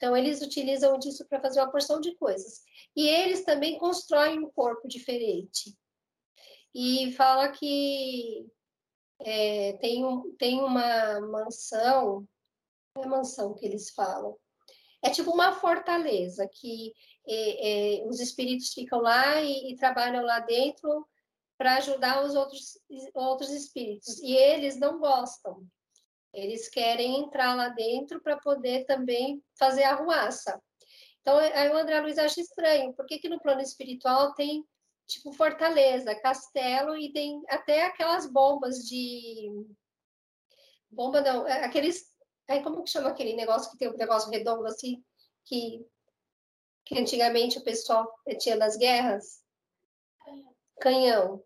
Então, 0.00 0.16
eles 0.16 0.40
utilizam 0.40 0.98
disso 0.98 1.26
para 1.28 1.42
fazer 1.42 1.60
uma 1.60 1.70
porção 1.70 2.00
de 2.00 2.14
coisas. 2.14 2.62
E 2.96 3.06
eles 3.06 3.44
também 3.44 3.76
constroem 3.76 4.38
um 4.38 4.50
corpo 4.50 4.88
diferente. 4.88 5.76
E 6.74 7.12
fala 7.12 7.50
que 7.50 8.46
é, 9.20 9.74
tem, 9.74 10.02
um, 10.02 10.34
tem 10.38 10.58
uma 10.58 11.20
mansão, 11.20 12.26
é 12.96 13.06
mansão 13.06 13.52
que 13.52 13.66
eles 13.66 13.90
falam, 13.90 14.38
é 15.02 15.10
tipo 15.10 15.32
uma 15.32 15.52
fortaleza 15.52 16.48
que 16.48 16.94
é, 17.28 17.98
é, 18.00 18.06
os 18.06 18.20
espíritos 18.20 18.72
ficam 18.72 19.00
lá 19.00 19.42
e, 19.42 19.72
e 19.72 19.76
trabalham 19.76 20.24
lá 20.24 20.40
dentro 20.40 21.06
para 21.58 21.76
ajudar 21.76 22.24
os 22.24 22.34
outros, 22.34 22.78
outros 23.12 23.50
espíritos. 23.50 24.18
E 24.22 24.32
eles 24.34 24.78
não 24.78 24.98
gostam. 24.98 25.62
Eles 26.32 26.68
querem 26.68 27.20
entrar 27.20 27.54
lá 27.54 27.68
dentro 27.68 28.20
para 28.20 28.38
poder 28.38 28.84
também 28.84 29.42
fazer 29.58 29.82
a 29.84 29.94
ruaça. 29.94 30.60
Então, 31.20 31.36
aí 31.36 31.68
o 31.68 31.76
André 31.76 32.00
Luiz 32.00 32.18
acha 32.18 32.40
estranho, 32.40 32.94
por 32.94 33.06
que, 33.06 33.18
que 33.18 33.28
no 33.28 33.40
plano 33.40 33.60
espiritual 33.60 34.32
tem, 34.34 34.64
tipo, 35.06 35.32
fortaleza, 35.32 36.14
castelo 36.20 36.96
e 36.96 37.12
tem 37.12 37.42
até 37.48 37.84
aquelas 37.84 38.30
bombas 38.30 38.78
de... 38.86 39.50
Bomba 40.90 41.20
não, 41.20 41.46
é, 41.46 41.64
aqueles... 41.64 42.10
Aí, 42.48 42.62
como 42.62 42.82
que 42.82 42.90
chama 42.90 43.10
aquele 43.10 43.34
negócio 43.34 43.70
que 43.70 43.78
tem 43.78 43.88
um 43.88 43.96
negócio 43.96 44.30
redondo 44.30 44.66
assim, 44.66 45.04
que, 45.44 45.86
que 46.84 46.98
antigamente 46.98 47.58
o 47.58 47.64
pessoal 47.64 48.12
tinha 48.38 48.56
nas 48.56 48.76
guerras? 48.76 49.44
Canhão. 50.80 51.44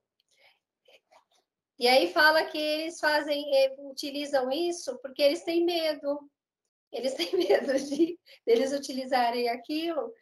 E 1.79 1.89
aí 1.89 2.13
fala 2.13 2.45
que 2.45 2.59
eles 2.59 3.01
fazem, 3.01 3.45
eh, 3.57 3.75
utilizam 3.81 4.51
isso 4.51 4.97
porque 4.99 5.23
eles 5.23 5.43
têm 5.43 5.65
medo. 5.65 6.31
Eles 6.93 7.15
têm 7.15 7.31
medo 7.37 7.79
de 7.79 8.19
eles 8.47 8.73
utilizarem 8.73 9.49
aquilo 9.49 10.13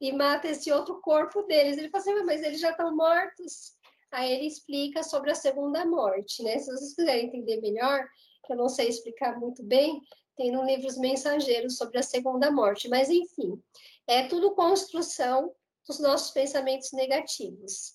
e 0.00 0.12
mata 0.12 0.48
esse 0.48 0.70
outro 0.72 1.00
corpo 1.00 1.42
deles. 1.42 1.78
Ele 1.78 1.88
fala 1.88 2.02
assim, 2.02 2.24
mas 2.24 2.42
eles 2.42 2.60
já 2.60 2.70
estão 2.70 2.94
mortos. 2.94 3.76
Aí 4.10 4.32
ele 4.32 4.46
explica 4.46 5.02
sobre 5.02 5.30
a 5.30 5.34
segunda 5.34 5.84
morte, 5.84 6.42
né? 6.42 6.58
Se 6.58 6.70
vocês 6.70 6.94
quiserem 6.94 7.26
entender 7.26 7.60
melhor, 7.60 8.06
que 8.44 8.52
eu 8.52 8.56
não 8.56 8.68
sei 8.68 8.88
explicar 8.88 9.38
muito 9.38 9.62
bem, 9.62 10.00
tem 10.36 10.50
no 10.52 10.64
livro 10.64 10.86
Os 10.86 10.98
Mensageiros 10.98 11.76
sobre 11.76 11.98
a 11.98 12.02
segunda 12.02 12.50
morte. 12.50 12.88
Mas, 12.88 13.08
enfim, 13.08 13.60
é 14.06 14.26
tudo 14.28 14.54
construção 14.54 15.52
dos 15.86 15.98
nossos 15.98 16.30
pensamentos 16.30 16.92
negativos. 16.92 17.94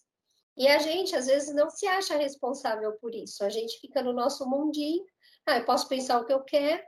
E 0.57 0.67
a 0.67 0.79
gente, 0.79 1.15
às 1.15 1.27
vezes, 1.27 1.53
não 1.55 1.69
se 1.69 1.87
acha 1.87 2.17
responsável 2.17 2.93
por 2.99 3.15
isso. 3.15 3.43
A 3.43 3.49
gente 3.49 3.79
fica 3.79 4.03
no 4.03 4.13
nosso 4.13 4.47
mundinho. 4.49 5.05
Ah, 5.45 5.57
eu 5.57 5.65
posso 5.65 5.87
pensar 5.87 6.19
o 6.19 6.25
que 6.25 6.33
eu 6.33 6.43
quero, 6.43 6.83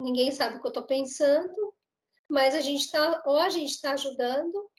ninguém 0.00 0.30
sabe 0.32 0.56
o 0.56 0.60
que 0.60 0.66
eu 0.66 0.70
estou 0.70 0.84
pensando, 0.84 1.74
mas 2.28 2.54
a 2.54 2.60
gente 2.60 2.84
está, 2.84 3.22
ou 3.26 3.36
a 3.38 3.50
gente 3.50 3.70
está 3.70 3.92
ajudando, 3.92 4.70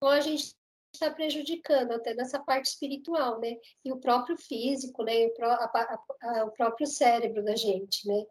ou 0.00 0.08
a 0.08 0.20
gente 0.20 0.54
está 0.92 1.10
prejudicando 1.10 1.92
até 1.92 2.14
nessa 2.14 2.38
parte 2.38 2.66
espiritual, 2.66 3.40
né? 3.40 3.56
E 3.84 3.92
o 3.92 3.98
próprio 3.98 4.36
físico, 4.36 5.02
né? 5.02 5.26
O, 5.26 5.44
a, 5.44 5.64
a, 5.64 6.04
a, 6.22 6.44
o 6.44 6.50
próprio 6.52 6.86
cérebro 6.86 7.44
da 7.44 7.56
gente, 7.56 8.06
né? 8.06 8.24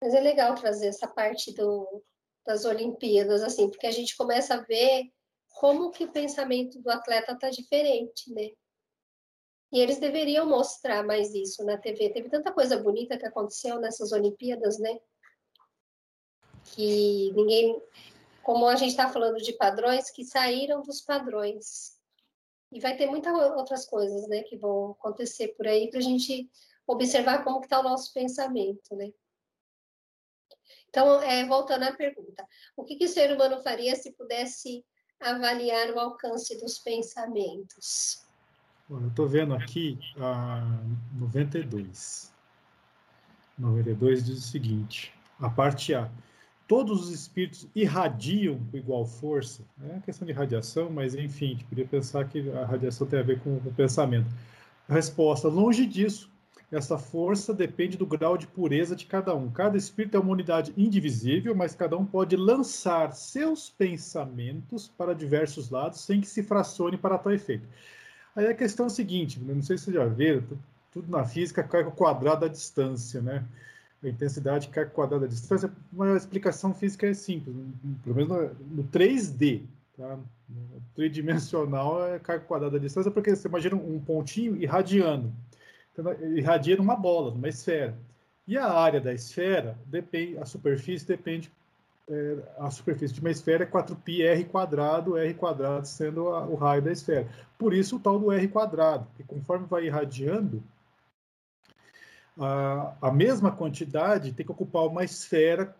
Mas 0.00 0.14
é 0.14 0.20
legal 0.20 0.54
trazer 0.54 0.88
essa 0.88 1.08
parte 1.08 1.52
do, 1.54 2.04
das 2.46 2.64
Olimpíadas, 2.64 3.42
assim, 3.42 3.68
porque 3.68 3.86
a 3.86 3.90
gente 3.92 4.16
começa 4.16 4.54
a 4.54 4.62
ver 4.62 5.12
como 5.48 5.90
que 5.90 6.04
o 6.04 6.12
pensamento 6.12 6.80
do 6.80 6.90
atleta 6.90 7.32
está 7.32 7.50
diferente, 7.50 8.32
né? 8.32 8.50
E 9.72 9.80
eles 9.80 9.98
deveriam 9.98 10.46
mostrar 10.46 11.04
mais 11.04 11.34
isso 11.34 11.64
na 11.64 11.76
TV. 11.76 12.10
Teve 12.10 12.30
tanta 12.30 12.52
coisa 12.52 12.78
bonita 12.78 13.18
que 13.18 13.26
aconteceu 13.26 13.78
nessas 13.78 14.12
Olimpíadas, 14.12 14.78
né? 14.78 14.98
Que 16.74 17.32
ninguém. 17.32 17.82
Como 18.42 18.66
a 18.66 18.76
gente 18.76 18.90
está 18.90 19.10
falando 19.10 19.36
de 19.36 19.52
padrões, 19.52 20.10
que 20.10 20.24
saíram 20.24 20.80
dos 20.82 21.02
padrões. 21.02 21.98
E 22.72 22.80
vai 22.80 22.96
ter 22.96 23.06
muitas 23.06 23.34
outras 23.56 23.86
coisas, 23.86 24.28
né, 24.28 24.42
que 24.42 24.56
vão 24.56 24.90
acontecer 24.90 25.48
por 25.48 25.66
aí 25.66 25.88
para 25.90 26.00
a 26.00 26.02
gente 26.02 26.50
observar 26.86 27.42
como 27.42 27.60
está 27.60 27.80
o 27.80 27.82
nosso 27.82 28.12
pensamento, 28.12 28.94
né? 28.94 29.10
Então, 30.88 31.20
é, 31.22 31.46
voltando 31.46 31.84
à 31.84 31.92
pergunta, 31.92 32.46
o 32.76 32.84
que, 32.84 32.96
que 32.96 33.04
o 33.04 33.08
ser 33.08 33.32
humano 33.32 33.62
faria 33.62 33.94
se 33.94 34.12
pudesse 34.12 34.84
avaliar 35.20 35.90
o 35.90 35.98
alcance 35.98 36.58
dos 36.60 36.78
pensamentos? 36.78 38.24
Bom, 38.88 39.00
eu 39.00 39.08
estou 39.08 39.28
vendo 39.28 39.54
aqui 39.54 39.98
a 40.18 40.80
92. 41.18 42.32
92 43.58 44.24
diz 44.24 44.38
o 44.38 44.50
seguinte: 44.50 45.12
a 45.40 45.50
parte 45.50 45.94
A. 45.94 46.10
Todos 46.66 47.04
os 47.04 47.10
espíritos 47.10 47.66
irradiam 47.74 48.58
com 48.70 48.76
igual 48.76 49.04
força. 49.04 49.62
É 49.82 49.92
uma 49.92 50.00
questão 50.02 50.26
de 50.26 50.32
radiação, 50.32 50.90
mas 50.90 51.14
enfim, 51.14 51.46
a 51.46 51.48
gente 51.50 51.64
podia 51.64 51.86
pensar 51.86 52.28
que 52.28 52.50
a 52.50 52.66
radiação 52.66 53.06
tem 53.06 53.18
a 53.18 53.22
ver 53.22 53.40
com 53.40 53.56
o 53.56 53.74
pensamento. 53.74 54.28
Resposta: 54.88 55.48
longe 55.48 55.86
disso. 55.86 56.30
Essa 56.70 56.98
força 56.98 57.54
depende 57.54 57.96
do 57.96 58.06
grau 58.06 58.36
de 58.36 58.46
pureza 58.46 58.94
de 58.94 59.06
cada 59.06 59.34
um. 59.34 59.50
Cada 59.50 59.78
espírito 59.78 60.18
é 60.18 60.20
uma 60.20 60.32
unidade 60.32 60.72
indivisível, 60.76 61.54
mas 61.54 61.74
cada 61.74 61.96
um 61.96 62.04
pode 62.04 62.36
lançar 62.36 63.12
seus 63.12 63.70
pensamentos 63.70 64.86
para 64.86 65.14
diversos 65.14 65.70
lados 65.70 66.00
sem 66.02 66.20
que 66.20 66.28
se 66.28 66.42
fracione 66.42 66.98
para 66.98 67.16
tal 67.16 67.32
efeito. 67.32 67.66
Aí 68.36 68.46
a 68.46 68.54
questão 68.54 68.84
é 68.84 68.88
a 68.88 68.90
seguinte, 68.90 69.40
não 69.40 69.62
sei 69.62 69.78
se 69.78 69.84
vocês 69.84 69.96
já 69.96 70.04
viram, 70.04 70.44
tudo 70.92 71.10
na 71.10 71.24
física 71.24 71.62
cai 71.62 71.84
com 71.84 71.90
o 71.90 71.94
quadrado 71.94 72.42
da 72.42 72.48
distância, 72.48 73.22
né? 73.22 73.44
A 74.02 74.08
intensidade 74.08 74.68
cai 74.68 74.84
com 74.84 74.92
o 74.92 74.94
quadrado 74.94 75.22
da 75.22 75.26
distância. 75.26 75.72
Uma 75.90 76.16
explicação 76.16 76.74
física 76.74 77.06
é 77.06 77.14
simples, 77.14 77.56
pelo 78.04 78.14
menos 78.14 78.52
no, 78.70 78.84
3D, 78.84 79.62
tá? 79.96 80.18
Tridimensional 80.94 82.06
é 82.06 82.18
cai 82.18 82.38
com 82.38 82.44
o 82.44 82.48
quadrado 82.48 82.74
da 82.74 82.78
distância, 82.78 83.10
porque 83.10 83.34
você 83.34 83.48
imagina 83.48 83.74
um 83.74 83.98
pontinho 83.98 84.54
irradiando 84.56 85.32
irradia 86.36 86.76
numa 86.76 86.96
bola, 86.96 87.30
numa 87.30 87.48
esfera. 87.48 87.96
E 88.46 88.56
a 88.56 88.66
área 88.66 89.00
da 89.00 89.12
esfera, 89.12 89.78
depende, 89.86 90.38
a 90.38 90.46
superfície 90.46 91.06
depende, 91.06 91.52
é, 92.08 92.36
a 92.58 92.70
superfície 92.70 93.14
de 93.14 93.20
uma 93.20 93.30
esfera 93.30 93.64
é 93.64 93.66
4π 93.66 94.22
r 94.24 94.44
quadrado, 94.44 95.18
r 95.18 95.34
quadrado 95.34 95.86
sendo 95.86 96.28
a, 96.28 96.46
o 96.46 96.54
raio 96.54 96.80
da 96.80 96.90
esfera. 96.90 97.28
Por 97.58 97.74
isso 97.74 97.96
o 97.96 98.00
tal 98.00 98.18
do 98.18 98.32
r 98.32 98.48
quadrado, 98.48 99.06
que 99.16 99.22
conforme 99.24 99.66
vai 99.66 99.84
irradiando, 99.84 100.62
a, 102.38 102.94
a 103.02 103.12
mesma 103.12 103.50
quantidade 103.50 104.32
tem 104.32 104.46
que 104.46 104.52
ocupar 104.52 104.86
uma 104.86 105.04
esfera 105.04 105.76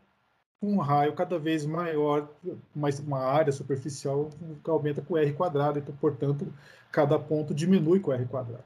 com 0.61 0.73
um 0.73 0.79
raio 0.79 1.15
cada 1.15 1.39
vez 1.39 1.65
maior, 1.65 2.29
mas 2.75 2.99
uma 2.99 3.21
área 3.21 3.53
superficial 3.53 4.29
que 4.63 4.69
aumenta 4.69 5.01
com 5.01 5.17
r 5.17 5.33
quadrado, 5.33 5.79
então, 5.79 5.95
portanto, 6.01 6.53
cada 6.91 7.19
ponto 7.19 7.55
diminui 7.55 8.01
com 8.01 8.13
r 8.13 8.27
quadrado. 8.27 8.65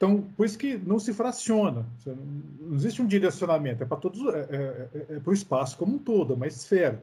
Então, 0.00 0.22
por 0.34 0.46
isso 0.46 0.56
que 0.56 0.78
não 0.78 0.98
se 0.98 1.12
fraciona, 1.12 1.84
não 2.06 2.74
existe 2.74 3.02
um 3.02 3.06
direcionamento, 3.06 3.82
é 3.82 3.86
para 3.86 3.98
todos, 3.98 4.34
é, 4.34 4.38
é, 4.38 4.88
é, 4.94 5.16
é 5.16 5.20
para 5.20 5.30
o 5.30 5.34
espaço 5.34 5.76
como 5.76 5.96
um 5.96 5.98
todo, 5.98 6.32
é 6.32 6.36
uma 6.36 6.46
esfera. 6.46 7.02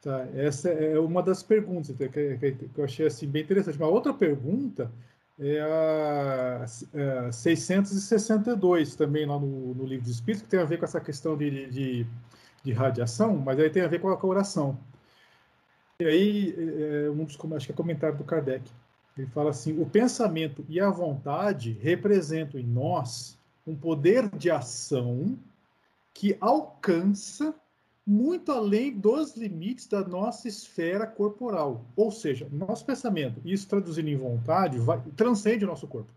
Tá? 0.00 0.24
Essa 0.32 0.68
é 0.68 0.96
uma 0.96 1.24
das 1.24 1.42
perguntas 1.42 1.96
que, 1.96 2.08
que, 2.08 2.70
eu 2.76 2.84
achei 2.84 3.04
assim, 3.04 3.26
bem 3.26 3.42
interessante. 3.42 3.76
Uma 3.76 3.88
outra 3.88 4.14
pergunta 4.14 4.92
é 5.40 5.60
a, 5.60 6.66
a 7.26 7.32
662, 7.32 8.94
também 8.94 9.26
lá 9.26 9.40
no, 9.40 9.74
no 9.74 9.84
livro 9.84 10.04
dos 10.04 10.14
Espíritos, 10.14 10.44
que 10.44 10.50
tem 10.50 10.60
a 10.60 10.64
ver 10.64 10.78
com 10.78 10.84
essa 10.84 11.00
questão 11.00 11.36
de, 11.36 11.68
de, 11.68 12.06
de 12.62 12.72
radiação, 12.72 13.36
mas 13.36 13.58
aí 13.58 13.70
tem 13.70 13.82
a 13.82 13.88
ver 13.88 14.00
com 14.00 14.08
a, 14.08 14.16
com 14.16 14.28
a 14.28 14.30
oração. 14.30 14.78
E 15.98 16.04
aí, 16.04 16.54
é, 16.56 17.10
um 17.10 17.24
dos, 17.24 17.36
acho 17.56 17.66
que 17.66 17.72
é 17.72 17.74
comentário 17.74 18.16
do 18.16 18.22
Kardec. 18.22 18.70
Ele 19.16 19.26
fala 19.28 19.50
assim: 19.50 19.80
o 19.80 19.86
pensamento 19.86 20.64
e 20.68 20.78
a 20.80 20.90
vontade 20.90 21.72
representam 21.80 22.60
em 22.60 22.66
nós 22.66 23.38
um 23.66 23.74
poder 23.74 24.28
de 24.36 24.50
ação 24.50 25.38
que 26.12 26.36
alcança 26.40 27.54
muito 28.06 28.52
além 28.52 28.96
dos 28.96 29.36
limites 29.36 29.88
da 29.88 30.06
nossa 30.06 30.46
esfera 30.46 31.06
corporal. 31.06 31.84
Ou 31.96 32.12
seja, 32.12 32.48
nosso 32.52 32.84
pensamento, 32.84 33.40
isso 33.44 33.68
traduzindo 33.68 34.08
em 34.08 34.16
vontade, 34.16 34.78
vai, 34.78 35.02
transcende 35.16 35.64
o 35.64 35.68
nosso 35.68 35.88
corpo, 35.88 36.12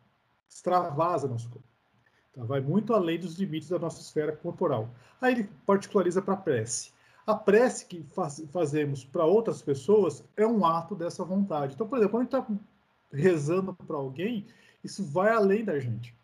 extravasa 0.47 1.27
nosso 1.27 1.49
corpo. 1.49 1.67
Tá? 2.33 2.43
Vai 2.43 2.61
muito 2.61 2.93
além 2.93 3.19
dos 3.19 3.39
limites 3.39 3.69
da 3.69 3.79
nossa 3.79 3.99
esfera 4.01 4.31
corporal. 4.31 4.89
Aí 5.19 5.33
ele 5.33 5.49
particulariza 5.65 6.21
para 6.21 6.35
a 6.35 6.37
prece. 6.37 6.91
A 7.25 7.33
prece 7.33 7.85
que 7.85 8.03
faz, 8.03 8.43
fazemos 8.51 9.03
para 9.03 9.25
outras 9.25 9.61
pessoas 9.61 10.23
é 10.37 10.45
um 10.45 10.65
ato 10.65 10.95
dessa 10.95 11.23
vontade. 11.23 11.73
Então, 11.73 11.87
por 11.87 11.97
exemplo, 11.97 12.11
quando 12.11 12.21
a 12.21 12.23
gente 12.23 12.35
está 12.35 12.65
rezando 13.11 13.73
para 13.73 13.97
alguém, 13.97 14.45
isso 14.83 15.03
vai 15.03 15.31
além 15.31 15.63
da 15.63 15.79
gente. 15.79 16.15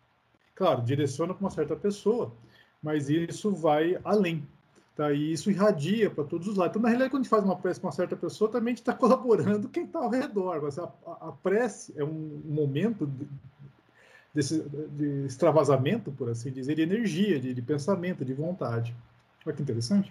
Claro, 0.54 0.82
direciona 0.82 1.34
para 1.34 1.44
uma 1.44 1.50
certa 1.50 1.76
pessoa, 1.76 2.32
mas 2.82 3.10
isso 3.10 3.54
vai 3.54 3.98
além. 4.04 4.46
Tá? 4.96 5.12
E 5.12 5.30
isso 5.30 5.50
irradia 5.50 6.10
para 6.10 6.24
todos 6.24 6.48
os 6.48 6.56
lados. 6.56 6.72
Então, 6.72 6.82
na 6.82 6.88
realidade, 6.88 7.10
quando 7.10 7.20
a 7.20 7.24
gente 7.24 7.30
faz 7.30 7.44
uma 7.44 7.56
prece 7.56 7.78
para 7.78 7.88
uma 7.88 7.92
certa 7.92 8.16
pessoa, 8.16 8.50
também 8.50 8.72
a 8.72 8.76
gente 8.76 8.78
está 8.78 8.94
colaborando 8.96 9.68
quem 9.68 9.84
está 9.84 9.98
ao 9.98 10.08
redor. 10.08 10.62
Mas 10.62 10.78
a, 10.78 10.90
a, 11.06 11.32
prece 11.42 11.92
é 11.96 12.02
um 12.02 12.40
momento 12.46 13.06
de, 13.06 13.28
desse, 14.32 14.62
de 14.62 15.26
extravasamento, 15.26 16.10
por 16.10 16.30
assim 16.30 16.50
dizer, 16.50 16.74
de 16.74 16.82
energia, 16.82 17.38
de, 17.38 17.52
de 17.52 17.60
pensamento, 17.60 18.24
de 18.24 18.32
vontade. 18.32 18.96
Olha 19.44 19.54
que 19.54 19.62
interessante. 19.62 20.10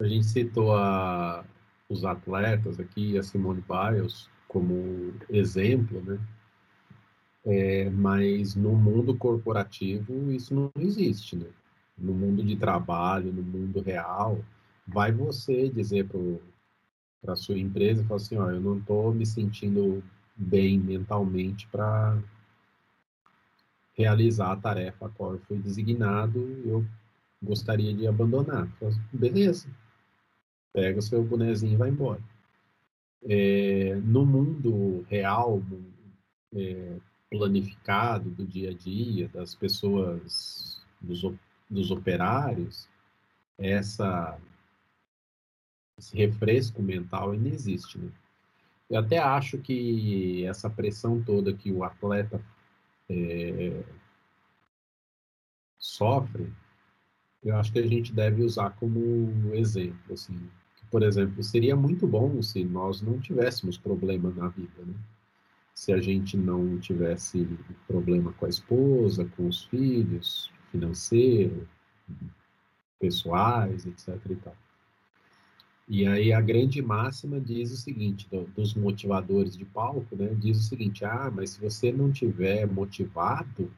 A 0.00 0.04
gente 0.04 0.24
citou 0.24 0.74
a, 0.74 1.44
os 1.90 2.06
atletas 2.06 2.80
aqui, 2.80 3.18
a 3.18 3.22
Simone 3.22 3.62
Biles, 3.62 4.30
como 4.50 5.14
exemplo, 5.28 6.02
né? 6.02 6.18
É, 7.46 7.88
mas 7.88 8.54
no 8.54 8.74
mundo 8.76 9.16
corporativo 9.16 10.30
isso 10.32 10.54
não 10.54 10.70
existe, 10.76 11.36
né? 11.36 11.46
No 11.96 12.12
mundo 12.12 12.42
de 12.44 12.56
trabalho, 12.56 13.32
no 13.32 13.42
mundo 13.42 13.80
real, 13.80 14.44
vai 14.86 15.12
você 15.12 15.68
dizer 15.68 16.06
para 17.22 17.32
a 17.32 17.36
sua 17.36 17.58
empresa, 17.58 18.04
falar 18.04 18.16
assim, 18.16 18.36
ó, 18.36 18.50
eu 18.50 18.60
não 18.60 18.78
estou 18.78 19.14
me 19.14 19.24
sentindo 19.24 20.02
bem 20.36 20.78
mentalmente 20.78 21.68
para 21.68 22.18
realizar 23.96 24.52
a 24.52 24.56
tarefa 24.56 25.06
a 25.06 25.10
qual 25.10 25.34
eu 25.34 25.40
fui 25.40 25.58
designado, 25.58 26.40
eu 26.64 26.84
gostaria 27.42 27.94
de 27.94 28.06
abandonar. 28.06 28.68
Assim, 28.82 29.00
Beleza, 29.12 29.68
pega 30.72 30.98
o 30.98 31.02
seu 31.02 31.22
bonezinho 31.22 31.74
e 31.74 31.76
vai 31.76 31.90
embora 31.90 32.20
é, 33.22 33.94
no 33.96 34.24
mundo 34.24 35.04
real, 35.08 35.62
é, 36.54 36.96
planificado 37.30 38.30
do 38.30 38.44
dia 38.44 38.70
a 38.70 38.74
dia, 38.74 39.28
das 39.28 39.54
pessoas, 39.54 40.84
dos, 41.00 41.22
dos 41.68 41.90
operários, 41.90 42.88
essa, 43.58 44.38
esse 45.98 46.16
refresco 46.16 46.82
mental 46.82 47.32
ainda 47.32 47.48
existe. 47.48 47.98
Né? 47.98 48.10
Eu 48.88 48.98
até 48.98 49.18
acho 49.18 49.58
que 49.58 50.44
essa 50.46 50.68
pressão 50.68 51.22
toda 51.22 51.54
que 51.54 51.70
o 51.70 51.84
atleta 51.84 52.42
é, 53.08 53.84
sofre, 55.78 56.52
eu 57.42 57.56
acho 57.56 57.72
que 57.72 57.78
a 57.78 57.86
gente 57.86 58.12
deve 58.12 58.42
usar 58.42 58.70
como 58.70 59.54
exemplo, 59.54 60.12
assim, 60.12 60.50
por 60.90 61.02
exemplo, 61.02 61.42
seria 61.42 61.76
muito 61.76 62.06
bom 62.06 62.42
se 62.42 62.64
nós 62.64 63.00
não 63.00 63.18
tivéssemos 63.18 63.78
problema 63.78 64.30
na 64.30 64.48
vida, 64.48 64.84
né? 64.84 64.94
Se 65.74 65.92
a 65.92 66.00
gente 66.00 66.36
não 66.36 66.78
tivesse 66.78 67.48
problema 67.86 68.32
com 68.32 68.44
a 68.44 68.48
esposa, 68.48 69.24
com 69.36 69.46
os 69.46 69.64
filhos, 69.64 70.52
financeiro, 70.70 71.66
pessoais, 72.98 73.86
etc. 73.86 74.18
E, 74.28 74.34
tal. 74.36 74.56
e 75.88 76.06
aí 76.06 76.32
a 76.32 76.40
grande 76.40 76.82
máxima 76.82 77.40
diz 77.40 77.72
o 77.72 77.76
seguinte, 77.76 78.28
do, 78.28 78.44
dos 78.48 78.74
motivadores 78.74 79.56
de 79.56 79.64
palco, 79.64 80.14
né, 80.16 80.34
diz 80.34 80.58
o 80.58 80.62
seguinte, 80.62 81.04
ah, 81.04 81.30
mas 81.34 81.50
se 81.50 81.60
você 81.60 81.90
não 81.90 82.12
tiver 82.12 82.66
motivado, 82.66 83.72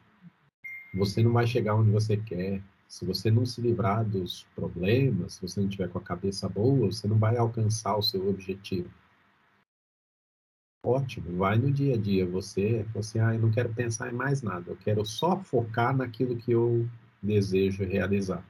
você 0.92 1.22
não 1.22 1.32
vai 1.32 1.46
chegar 1.46 1.74
onde 1.76 1.90
você 1.90 2.16
quer. 2.16 2.62
Se 2.92 3.06
você 3.06 3.30
não 3.30 3.46
se 3.46 3.58
livrar 3.58 4.04
dos 4.04 4.44
problemas, 4.54 5.32
se 5.32 5.40
você 5.40 5.62
não 5.62 5.66
tiver 5.66 5.88
com 5.88 5.96
a 5.96 6.02
cabeça 6.02 6.46
boa, 6.46 6.92
você 6.92 7.08
não 7.08 7.18
vai 7.18 7.38
alcançar 7.38 7.96
o 7.96 8.02
seu 8.02 8.28
objetivo. 8.28 8.90
Ótimo, 10.84 11.38
vai 11.38 11.56
no 11.56 11.72
dia 11.72 11.94
a 11.94 11.96
dia. 11.96 12.26
Você, 12.26 12.86
assim, 12.94 13.18
ah, 13.18 13.34
eu 13.34 13.40
não 13.40 13.50
quero 13.50 13.72
pensar 13.72 14.12
em 14.12 14.14
mais 14.14 14.42
nada, 14.42 14.70
eu 14.70 14.76
quero 14.76 15.06
só 15.06 15.38
focar 15.38 15.96
naquilo 15.96 16.36
que 16.36 16.52
eu 16.52 16.86
desejo 17.22 17.82
realizar. 17.82 18.46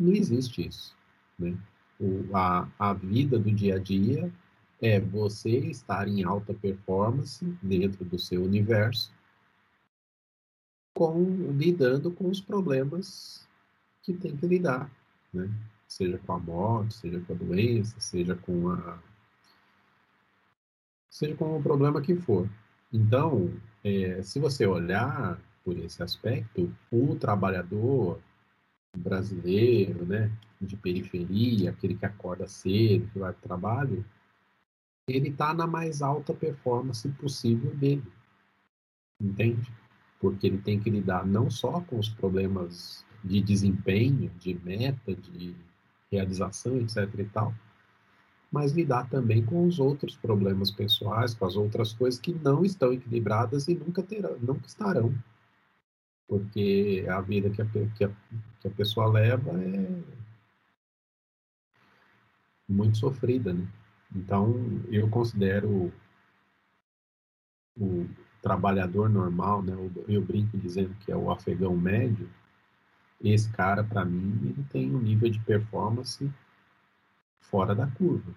Não 0.00 0.14
existe 0.14 0.66
isso. 0.66 0.96
Né? 1.38 1.54
O, 2.00 2.34
a, 2.34 2.66
a 2.78 2.94
vida 2.94 3.38
do 3.38 3.52
dia 3.52 3.74
a 3.74 3.78
dia 3.78 4.32
é 4.80 4.98
você 4.98 5.50
estar 5.50 6.08
em 6.08 6.24
alta 6.24 6.54
performance 6.54 7.44
dentro 7.60 8.06
do 8.06 8.18
seu 8.18 8.42
universo, 8.42 9.12
com, 10.94 11.52
lidando 11.52 12.10
com 12.10 12.30
os 12.30 12.40
problemas 12.40 13.46
que 14.02 14.12
tem 14.14 14.36
que 14.36 14.46
lidar, 14.46 14.90
né? 15.32 15.50
Seja 15.86 16.18
com 16.18 16.32
a 16.32 16.38
morte, 16.38 16.94
seja 16.94 17.20
com 17.20 17.32
a 17.32 17.36
doença, 17.36 18.00
seja 18.00 18.34
com 18.34 18.70
a 18.70 18.98
seja 21.10 21.34
com 21.36 21.58
o 21.58 21.62
problema 21.62 22.00
que 22.00 22.16
for. 22.16 22.48
Então, 22.92 23.52
é, 23.84 24.22
se 24.22 24.40
você 24.40 24.66
olhar 24.66 25.38
por 25.64 25.76
esse 25.78 26.02
aspecto, 26.02 26.74
o 26.90 27.14
trabalhador 27.16 28.18
brasileiro, 28.96 30.04
né, 30.04 30.30
de 30.60 30.76
periferia, 30.76 31.70
aquele 31.70 31.94
que 31.94 32.06
acorda 32.06 32.46
cedo, 32.46 33.08
que 33.12 33.18
vai 33.18 33.32
para 33.32 33.38
o 33.38 33.48
trabalho, 33.48 34.04
ele 35.08 35.28
está 35.28 35.52
na 35.52 35.66
mais 35.66 36.02
alta 36.02 36.32
performance 36.32 37.08
possível 37.10 37.74
dele, 37.74 38.04
entende? 39.20 39.70
Porque 40.20 40.46
ele 40.46 40.58
tem 40.58 40.78
que 40.78 40.90
lidar 40.90 41.26
não 41.26 41.50
só 41.50 41.80
com 41.80 41.98
os 41.98 42.08
problemas 42.08 43.04
de 43.24 43.40
desempenho, 43.40 44.30
de 44.38 44.54
meta, 44.64 45.14
de 45.14 45.54
realização, 46.10 46.76
etc. 46.78 47.08
e 47.18 47.24
tal, 47.24 47.54
mas 48.50 48.72
lidar 48.72 49.08
também 49.08 49.44
com 49.44 49.66
os 49.66 49.78
outros 49.78 50.16
problemas 50.16 50.70
pessoais, 50.70 51.34
com 51.34 51.46
as 51.46 51.56
outras 51.56 51.92
coisas 51.92 52.20
que 52.20 52.32
não 52.32 52.64
estão 52.64 52.92
equilibradas 52.92 53.68
e 53.68 53.74
nunca 53.74 54.02
terão, 54.02 54.36
nunca 54.38 54.66
estarão 54.66 55.14
porque 56.32 57.04
a 57.10 57.20
vida 57.20 57.50
que 57.50 57.60
a, 57.60 57.66
que 57.66 58.04
a, 58.04 58.10
que 58.58 58.68
a 58.68 58.70
pessoa 58.70 59.06
leva 59.06 59.50
é 59.50 60.02
muito 62.66 62.96
sofrida, 62.96 63.52
né? 63.52 63.68
Então, 64.16 64.54
eu 64.90 65.10
considero 65.10 65.92
o 67.76 68.06
trabalhador 68.40 69.10
normal, 69.10 69.62
né? 69.62 69.74
Eu 70.08 70.22
brinco 70.22 70.56
dizendo 70.56 70.94
que 71.00 71.12
é 71.12 71.16
o 71.16 71.30
afegão 71.30 71.76
médio. 71.76 72.26
Esse 73.22 73.50
cara, 73.52 73.84
para 73.84 74.04
mim, 74.04 74.50
ele 74.50 74.64
tem 74.70 74.94
um 74.94 75.00
nível 75.00 75.30
de 75.30 75.38
performance 75.40 76.28
fora 77.40 77.74
da 77.74 77.86
curva, 77.86 78.34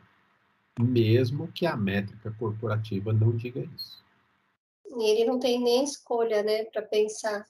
mesmo 0.80 1.52
que 1.52 1.66
a 1.66 1.76
métrica 1.76 2.36
corporativa 2.38 3.12
não 3.12 3.36
diga 3.36 3.62
isso. 3.62 4.04
Ele 4.86 5.26
não 5.26 5.40
tem 5.40 5.60
nem 5.62 5.84
escolha, 5.84 6.44
né, 6.44 6.66
para 6.66 6.82
pensar. 6.82 7.48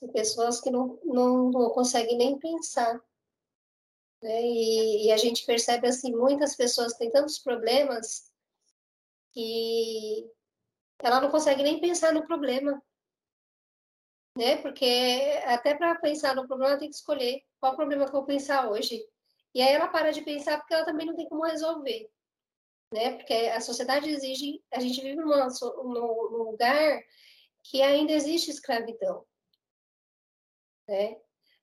Tem 0.00 0.10
pessoas 0.10 0.60
que 0.60 0.70
não, 0.70 0.98
não, 1.04 1.50
não 1.50 1.70
conseguem 1.70 2.16
nem 2.16 2.38
pensar. 2.38 3.00
Né? 4.20 4.42
E, 4.42 5.06
e, 5.06 5.12
a 5.12 5.16
gente 5.16 5.46
percebe, 5.46 5.86
assim, 5.86 6.12
muitas 6.14 6.56
pessoas 6.56 6.94
têm 6.94 7.10
tantos 7.10 7.38
problemas 7.38 8.32
que 9.32 10.28
ela 10.98 11.20
não 11.20 11.30
consegue 11.30 11.62
nem 11.62 11.80
pensar 11.80 12.12
no 12.12 12.26
problema. 12.26 12.82
Né? 14.36 14.56
Porque 14.56 15.40
até 15.44 15.74
para 15.74 15.94
pensar 15.96 16.34
no 16.34 16.46
problema, 16.46 16.78
tem 16.78 16.88
que 16.88 16.96
escolher 16.96 17.42
qual 17.60 17.76
problema 17.76 18.04
que 18.04 18.10
eu 18.10 18.14
vou 18.14 18.24
pensar 18.24 18.70
hoje. 18.70 19.04
E 19.54 19.60
aí 19.60 19.72
ela 19.72 19.88
para 19.88 20.10
de 20.10 20.22
pensar 20.22 20.58
porque 20.58 20.72
ela 20.72 20.84
também 20.84 21.06
não 21.06 21.14
tem 21.14 21.28
como 21.28 21.44
resolver. 21.44 22.10
Né? 22.92 23.16
Porque 23.16 23.34
a 23.34 23.60
sociedade 23.60 24.08
exige, 24.08 24.62
a 24.72 24.80
gente 24.80 25.00
vive 25.00 25.16
numa, 25.16 25.48
num 25.48 26.50
lugar 26.50 27.00
que 27.62 27.82
ainda 27.82 28.12
existe 28.12 28.50
escravidão 28.50 29.24
né? 30.88 31.16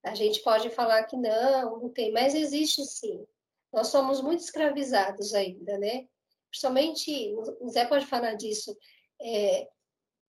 A 0.03 0.15
gente 0.15 0.41
pode 0.41 0.69
falar 0.69 1.03
que 1.03 1.17
não, 1.17 1.79
não 1.79 1.89
tem, 1.89 2.11
mas 2.11 2.33
existe 2.33 2.83
sim. 2.85 3.25
Nós 3.71 3.87
somos 3.87 4.21
muito 4.21 4.39
escravizados 4.39 5.33
ainda, 5.33 5.77
né? 5.77 6.07
Principalmente, 6.49 7.35
o 7.59 7.69
Zé 7.69 7.85
pode 7.85 8.05
falar 8.07 8.33
disso, 8.33 8.75
é, 9.21 9.69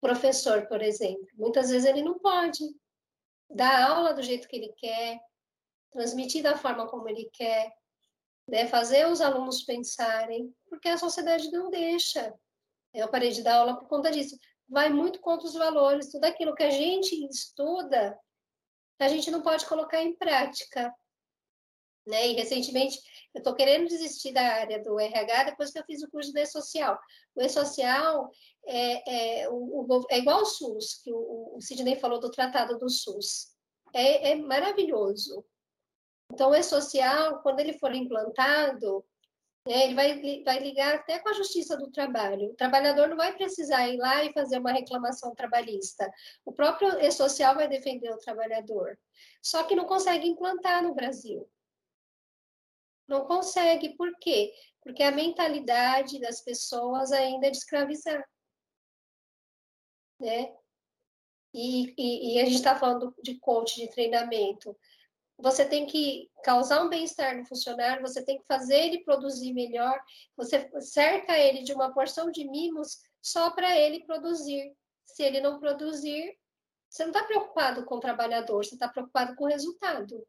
professor, 0.00 0.66
por 0.66 0.82
exemplo. 0.82 1.26
Muitas 1.34 1.70
vezes 1.70 1.88
ele 1.88 2.02
não 2.02 2.18
pode 2.18 2.64
dar 3.48 3.90
aula 3.90 4.14
do 4.14 4.22
jeito 4.22 4.48
que 4.48 4.56
ele 4.56 4.72
quer, 4.76 5.20
transmitir 5.92 6.42
da 6.42 6.56
forma 6.56 6.86
como 6.88 7.08
ele 7.08 7.28
quer, 7.32 7.72
né? 8.48 8.66
fazer 8.66 9.06
os 9.06 9.20
alunos 9.20 9.62
pensarem, 9.62 10.54
porque 10.68 10.88
a 10.88 10.98
sociedade 10.98 11.50
não 11.50 11.70
deixa. 11.70 12.32
Eu 12.94 13.08
parei 13.08 13.30
de 13.30 13.42
dar 13.42 13.56
aula 13.56 13.76
por 13.76 13.88
conta 13.88 14.10
disso. 14.10 14.36
Vai 14.68 14.88
muito 14.88 15.20
contra 15.20 15.46
os 15.46 15.54
valores, 15.54 16.10
tudo 16.10 16.24
aquilo 16.24 16.54
que 16.54 16.62
a 16.62 16.70
gente 16.70 17.14
estuda 17.26 18.18
a 19.04 19.08
gente 19.08 19.30
não 19.30 19.40
pode 19.40 19.66
colocar 19.66 20.02
em 20.02 20.14
prática. 20.14 20.94
Né? 22.06 22.28
E 22.28 22.32
recentemente 22.32 22.98
eu 23.34 23.38
estou 23.38 23.54
querendo 23.54 23.86
desistir 23.88 24.32
da 24.32 24.42
área 24.42 24.82
do 24.82 24.98
RH 24.98 25.44
depois 25.44 25.70
que 25.70 25.78
eu 25.78 25.84
fiz 25.84 26.02
o 26.02 26.10
curso 26.10 26.32
de 26.32 26.40
E-Social. 26.40 26.98
O 27.34 27.42
E-Social 27.42 28.30
é, 28.66 29.42
é, 29.42 29.48
é 30.10 30.18
igual 30.18 30.40
ao 30.40 30.46
SUS, 30.46 31.00
que 31.02 31.12
o, 31.12 31.56
o 31.56 31.60
Sidney 31.60 31.96
falou 31.96 32.18
do 32.18 32.30
tratado 32.30 32.78
do 32.78 32.88
SUS. 32.88 33.48
É, 33.92 34.30
é 34.30 34.34
maravilhoso. 34.36 35.44
Então, 36.32 36.50
o 36.50 36.54
E-Social, 36.54 37.40
quando 37.42 37.60
ele 37.60 37.78
for 37.78 37.94
implantado, 37.94 39.04
né, 39.66 39.84
ele 39.84 39.94
vai, 39.94 40.42
vai 40.42 40.58
ligar 40.60 40.94
até 40.94 41.18
com 41.18 41.28
a 41.28 41.34
Justiça 41.34 41.76
do 41.76 41.90
Trabalho. 41.90 42.50
O 42.50 42.56
trabalhador 42.56 43.08
não 43.08 43.16
vai 43.16 43.34
precisar 43.34 43.88
ir 43.88 43.98
lá 43.98 44.24
e 44.24 44.32
fazer 44.32 44.58
uma 44.58 44.72
reclamação 44.72 45.34
trabalhista. 45.34 46.10
O 46.44 46.52
próprio 46.52 46.98
E-Social 47.00 47.54
vai 47.54 47.68
defender 47.68 48.10
o 48.10 48.18
trabalhador. 48.18 48.98
Só 49.42 49.64
que 49.64 49.74
não 49.74 49.84
consegue 49.84 50.26
implantar 50.26 50.82
no 50.82 50.94
Brasil. 50.94 51.48
Não 53.10 53.26
consegue, 53.26 53.96
por 53.96 54.16
quê? 54.18 54.54
Porque 54.82 55.02
a 55.02 55.10
mentalidade 55.10 56.18
das 56.18 56.40
pessoas 56.40 57.12
ainda 57.12 57.48
é 57.48 57.50
de 57.50 57.58
escravizar. 57.58 58.26
Né? 60.18 60.54
E, 61.52 61.92
e, 61.98 62.34
e 62.34 62.40
a 62.40 62.44
gente 62.44 62.56
está 62.56 62.78
falando 62.78 63.14
de 63.22 63.38
coach, 63.38 63.76
de 63.76 63.90
treinamento 63.90 64.74
você 65.42 65.64
tem 65.64 65.86
que 65.86 66.30
causar 66.44 66.84
um 66.84 66.88
bem-estar 66.88 67.36
no 67.36 67.46
funcionário, 67.46 68.06
você 68.06 68.22
tem 68.22 68.38
que 68.38 68.46
fazer 68.46 68.78
ele 68.78 69.04
produzir 69.04 69.52
melhor, 69.52 69.98
você 70.36 70.70
cerca 70.80 71.38
ele 71.38 71.62
de 71.62 71.72
uma 71.72 71.92
porção 71.92 72.30
de 72.30 72.44
mimos 72.48 72.98
só 73.22 73.50
para 73.50 73.76
ele 73.78 74.04
produzir. 74.04 74.74
Se 75.06 75.22
ele 75.22 75.40
não 75.40 75.58
produzir, 75.58 76.36
você 76.88 77.04
não 77.04 77.10
está 77.10 77.24
preocupado 77.24 77.84
com 77.84 77.96
o 77.96 78.00
trabalhador, 78.00 78.64
você 78.64 78.74
está 78.74 78.88
preocupado 78.88 79.34
com 79.34 79.44
o 79.44 79.48
resultado. 79.48 80.26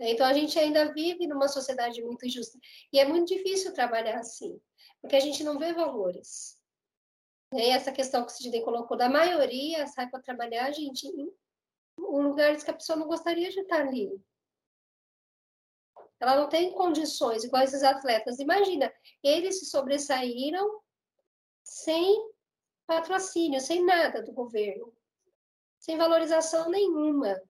Então, 0.00 0.26
a 0.26 0.32
gente 0.32 0.58
ainda 0.58 0.92
vive 0.92 1.26
numa 1.26 1.48
sociedade 1.48 2.02
muito 2.02 2.26
injusta. 2.26 2.58
E 2.92 2.98
é 2.98 3.06
muito 3.06 3.28
difícil 3.28 3.72
trabalhar 3.72 4.18
assim, 4.18 4.60
porque 5.00 5.16
a 5.16 5.20
gente 5.20 5.44
não 5.44 5.58
vê 5.58 5.72
valores. 5.72 6.58
E 7.52 7.70
essa 7.70 7.92
questão 7.92 8.24
que 8.24 8.32
o 8.32 8.34
Sidney 8.34 8.62
colocou, 8.62 8.96
da 8.96 9.08
maioria 9.08 9.86
sai 9.86 10.08
para 10.08 10.20
trabalhar, 10.20 10.72
gente, 10.72 11.06
um 11.98 12.22
lugar 12.22 12.56
que 12.56 12.70
a 12.70 12.74
pessoa 12.74 12.98
não 12.98 13.06
gostaria 13.06 13.50
de 13.50 13.60
estar 13.60 13.82
ali. 13.82 14.10
Ela 16.18 16.36
não 16.36 16.48
tem 16.48 16.72
condições, 16.72 17.44
igual 17.44 17.62
esses 17.62 17.82
atletas. 17.82 18.38
Imagina, 18.38 18.92
eles 19.22 19.60
se 19.60 19.66
sobressaíram 19.66 20.80
sem 21.62 22.30
patrocínio, 22.86 23.60
sem 23.60 23.84
nada 23.84 24.22
do 24.22 24.32
governo, 24.32 24.92
sem 25.78 25.96
valorização 25.96 26.70
nenhuma. 26.70 27.40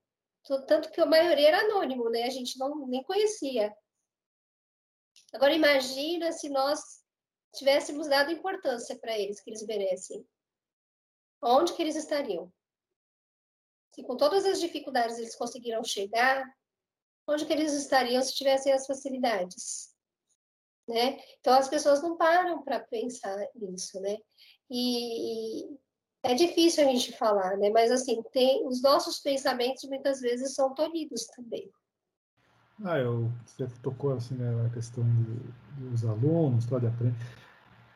Tanto 0.44 0.90
que 0.90 1.00
a 1.00 1.06
maioria 1.06 1.48
era 1.48 1.60
anônimo, 1.60 2.10
né? 2.10 2.24
A 2.24 2.30
gente 2.30 2.58
não, 2.58 2.86
nem 2.86 3.02
conhecia. 3.02 3.74
Agora, 5.32 5.54
imagina 5.54 6.32
se 6.32 6.48
nós 6.48 6.80
tivéssemos 7.54 8.08
dado 8.08 8.30
importância 8.30 8.98
para 8.98 9.18
eles, 9.18 9.40
que 9.40 9.50
eles 9.50 9.64
merecem. 9.66 10.26
onde 11.42 11.72
que 11.74 11.82
eles 11.82 11.96
estariam? 11.96 12.52
Se 13.94 14.02
com 14.02 14.16
todas 14.16 14.44
as 14.44 14.60
dificuldades 14.60 15.18
eles 15.18 15.36
conseguiram 15.36 15.82
chegar, 15.84 16.44
onde 17.26 17.46
que 17.46 17.52
eles 17.52 17.72
estariam 17.72 18.22
se 18.22 18.34
tivessem 18.34 18.72
as 18.72 18.86
facilidades? 18.86 19.94
Né? 20.86 21.18
Então 21.40 21.54
as 21.54 21.68
pessoas 21.68 22.02
não 22.02 22.16
param 22.16 22.62
para 22.62 22.80
pensar 22.80 23.38
nisso, 23.54 23.98
né? 24.00 24.18
E, 24.70 25.78
é 26.24 26.34
difícil 26.34 26.84
a 26.84 26.90
gente 26.90 27.12
falar, 27.16 27.56
né? 27.58 27.70
Mas 27.70 27.90
assim, 27.90 28.22
tem 28.32 28.66
os 28.66 28.82
nossos 28.82 29.18
pensamentos 29.20 29.84
muitas 29.84 30.20
vezes 30.20 30.54
são 30.54 30.74
tolhidos 30.74 31.26
também. 31.26 31.70
Ah, 32.82 32.98
eu, 32.98 33.30
você 33.46 33.68
tocou 33.82 34.14
assim 34.14 34.34
né, 34.34 34.50
na 34.50 34.70
questão 34.70 35.04
dos 35.76 36.04
alunos, 36.04 36.66
de 36.66 36.74
aprender. 36.74 37.14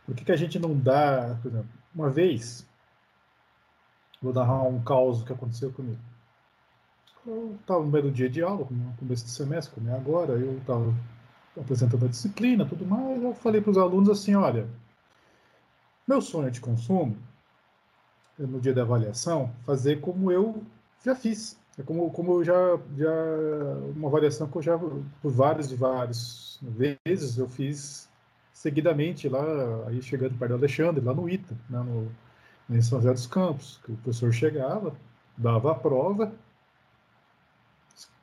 Por 0.04 0.14
que, 0.14 0.24
que 0.24 0.32
a 0.32 0.36
gente 0.36 0.58
não 0.58 0.78
dá, 0.78 1.36
por 1.42 1.50
exemplo, 1.50 1.70
uma 1.94 2.10
vez, 2.10 2.66
vou 4.22 4.32
dar 4.32 4.62
um 4.62 4.82
caos 4.82 5.24
que 5.24 5.32
aconteceu 5.32 5.72
comigo. 5.72 6.00
Eu 7.26 7.56
estava 7.60 7.82
no 7.82 7.90
meio 7.90 8.04
do 8.04 8.12
dia 8.12 8.28
de 8.28 8.42
aula, 8.42 8.66
no 8.70 8.96
começo 8.96 9.24
do 9.24 9.30
semestre, 9.30 9.74
como 9.74 9.90
é 9.90 9.94
agora, 9.94 10.32
eu 10.32 10.58
estava 10.58 10.94
apresentando 11.58 12.04
a 12.04 12.08
disciplina, 12.08 12.64
tudo 12.64 12.86
mais, 12.86 13.22
eu 13.22 13.34
falei 13.34 13.60
para 13.60 13.70
os 13.70 13.78
alunos 13.78 14.08
assim, 14.08 14.34
olha, 14.34 14.68
meu 16.06 16.20
sonho 16.20 16.50
de 16.50 16.60
consumo, 16.60 17.16
no 18.38 18.60
dia 18.60 18.72
da 18.72 18.82
avaliação, 18.82 19.50
fazer 19.64 20.00
como 20.00 20.30
eu 20.30 20.62
já 21.04 21.14
fiz. 21.14 21.58
É 21.78 21.82
como, 21.82 22.10
como 22.10 22.32
eu 22.32 22.44
já, 22.44 22.78
já. 22.96 23.12
Uma 23.94 24.08
avaliação 24.08 24.48
que 24.48 24.58
eu 24.58 24.62
já, 24.62 24.78
por 24.78 25.30
várias 25.30 25.70
e 25.70 25.76
várias 25.76 26.58
vezes, 26.62 27.38
eu 27.38 27.48
fiz 27.48 28.08
seguidamente 28.52 29.28
lá, 29.28 29.44
aí 29.86 30.02
chegando 30.02 30.36
perto 30.36 30.50
do 30.50 30.56
Alexandre, 30.56 31.04
lá 31.04 31.14
no 31.14 31.28
ITA, 31.28 31.56
né, 31.70 31.78
no, 31.78 32.10
em 32.68 32.82
São 32.82 32.98
José 32.98 33.12
dos 33.12 33.26
Campos, 33.26 33.80
que 33.84 33.92
o 33.92 33.96
professor 33.96 34.32
chegava, 34.32 34.92
dava 35.36 35.70
a 35.70 35.74
prova, 35.76 36.32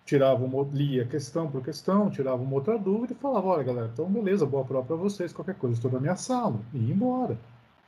tirava 0.06 0.44
uma, 0.44 0.64
lia 0.74 1.06
questão 1.06 1.50
por 1.50 1.64
questão, 1.64 2.10
tirava 2.10 2.44
uma 2.44 2.54
outra 2.54 2.78
dúvida 2.78 3.14
e 3.14 3.16
falava, 3.16 3.48
olha 3.48 3.64
galera, 3.64 3.90
então 3.94 4.06
beleza, 4.08 4.46
boa 4.46 4.66
prova 4.66 4.86
para 4.86 4.96
vocês, 4.98 5.32
qualquer 5.32 5.56
coisa, 5.56 5.78
estou 5.78 5.90
na 5.90 6.02
minha 6.02 6.18
sala, 6.18 6.60
e 6.74 6.80
ia 6.80 6.94
embora, 6.94 7.40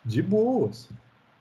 de 0.06 0.22
boas, 0.22 0.90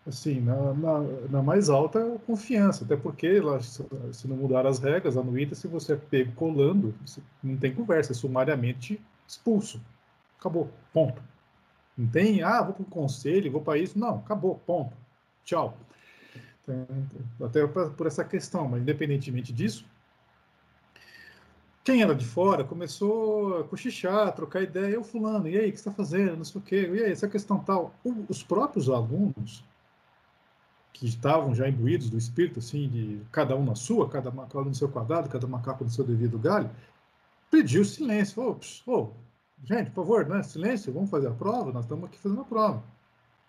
assim, 0.07 0.41
na, 0.41 0.73
na, 0.75 1.01
na, 1.31 1.43
mais 1.43 1.69
alta 1.69 2.19
confiança, 2.27 2.85
até 2.85 2.97
porque 2.97 3.41
lá, 3.41 3.61
se 3.61 4.29
não 4.29 4.37
mudar 4.37 4.67
as 4.67 4.79
regras, 4.79 5.17
lá 5.17 5.23
no 5.23 5.39
ITA, 5.39 5.55
se 5.55 5.67
você 5.67 5.95
é 5.95 5.97
pego 5.97 6.33
colando, 6.33 6.95
não 7.43 7.57
tem 7.57 7.75
conversa, 7.75 8.13
é 8.13 8.15
sumariamente 8.15 9.01
expulso. 9.27 9.81
Acabou, 10.39 10.71
ponto. 10.93 11.21
Não 11.97 12.07
tem, 12.07 12.43
ah, 12.43 12.63
vou 12.63 12.75
para 12.75 12.83
o 12.83 12.87
conselho, 12.87 13.51
vou 13.51 13.63
para 13.63 13.79
isso. 13.79 13.99
Não, 13.99 14.19
acabou, 14.19 14.57
ponto. 14.67 14.97
Tchau. 15.45 15.77
Então, 16.63 16.87
até 17.47 17.67
por 17.67 18.07
essa 18.07 18.25
questão, 18.25 18.69
mas 18.69 18.83
independentemente 18.83 19.53
disso, 19.53 19.87
quem 21.83 22.03
era 22.03 22.15
de 22.15 22.25
fora 22.25 22.65
começou 22.65 23.61
a 23.61 23.65
cochichar, 23.65 24.29
a 24.29 24.33
trocar 24.33 24.63
ideia. 24.63 24.95
Eu, 24.95 25.05
fulano, 25.05 25.49
e 25.49 25.57
aí, 25.57 25.69
o 25.69 25.73
que 25.73 25.79
está 25.79 25.91
fazendo? 25.91 26.37
Não 26.37 26.45
sei 26.45 26.61
o 26.61 26.65
quê. 26.65 26.91
E 26.93 27.05
aí, 27.05 27.13
essa 27.13 27.29
questão 27.29 27.59
tal. 27.61 27.95
Os 28.29 28.43
próprios 28.43 28.91
alunos 28.91 29.65
que 30.97 31.07
estavam 31.07 31.55
já 31.55 31.69
imbuídos 31.69 32.09
do 32.09 32.17
espírito, 32.17 32.59
assim, 32.59 32.89
de 32.89 33.21
cada 33.31 33.55
um 33.55 33.63
na 33.63 33.75
sua, 33.75 34.09
cada 34.09 34.31
macaco 34.31 34.65
no 34.65 34.75
seu 34.75 34.89
quadrado, 34.89 35.29
cada 35.29 35.47
macaco 35.47 35.85
no 35.85 35.91
seu 35.91 36.03
devido 36.03 36.39
galho, 36.39 36.71
pediu 37.51 37.85
silêncio. 37.85 38.43
Oh, 38.43 38.91
oh, 38.91 39.11
gente, 39.63 39.91
por 39.91 40.07
favor, 40.07 40.27
né? 40.27 40.43
silêncio, 40.43 40.91
vamos 40.91 41.11
fazer 41.11 41.29
a 41.29 41.33
prova, 41.33 41.71
nós 41.71 41.85
estamos 41.85 42.07
aqui 42.07 42.19
fazendo 42.19 42.41
a 42.41 42.45
prova. 42.45 42.83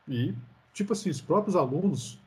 E, 0.10 0.36
tipo 0.73 0.91
assim, 0.91 1.10
os 1.10 1.21
próprios 1.21 1.55
alunos 1.55 2.19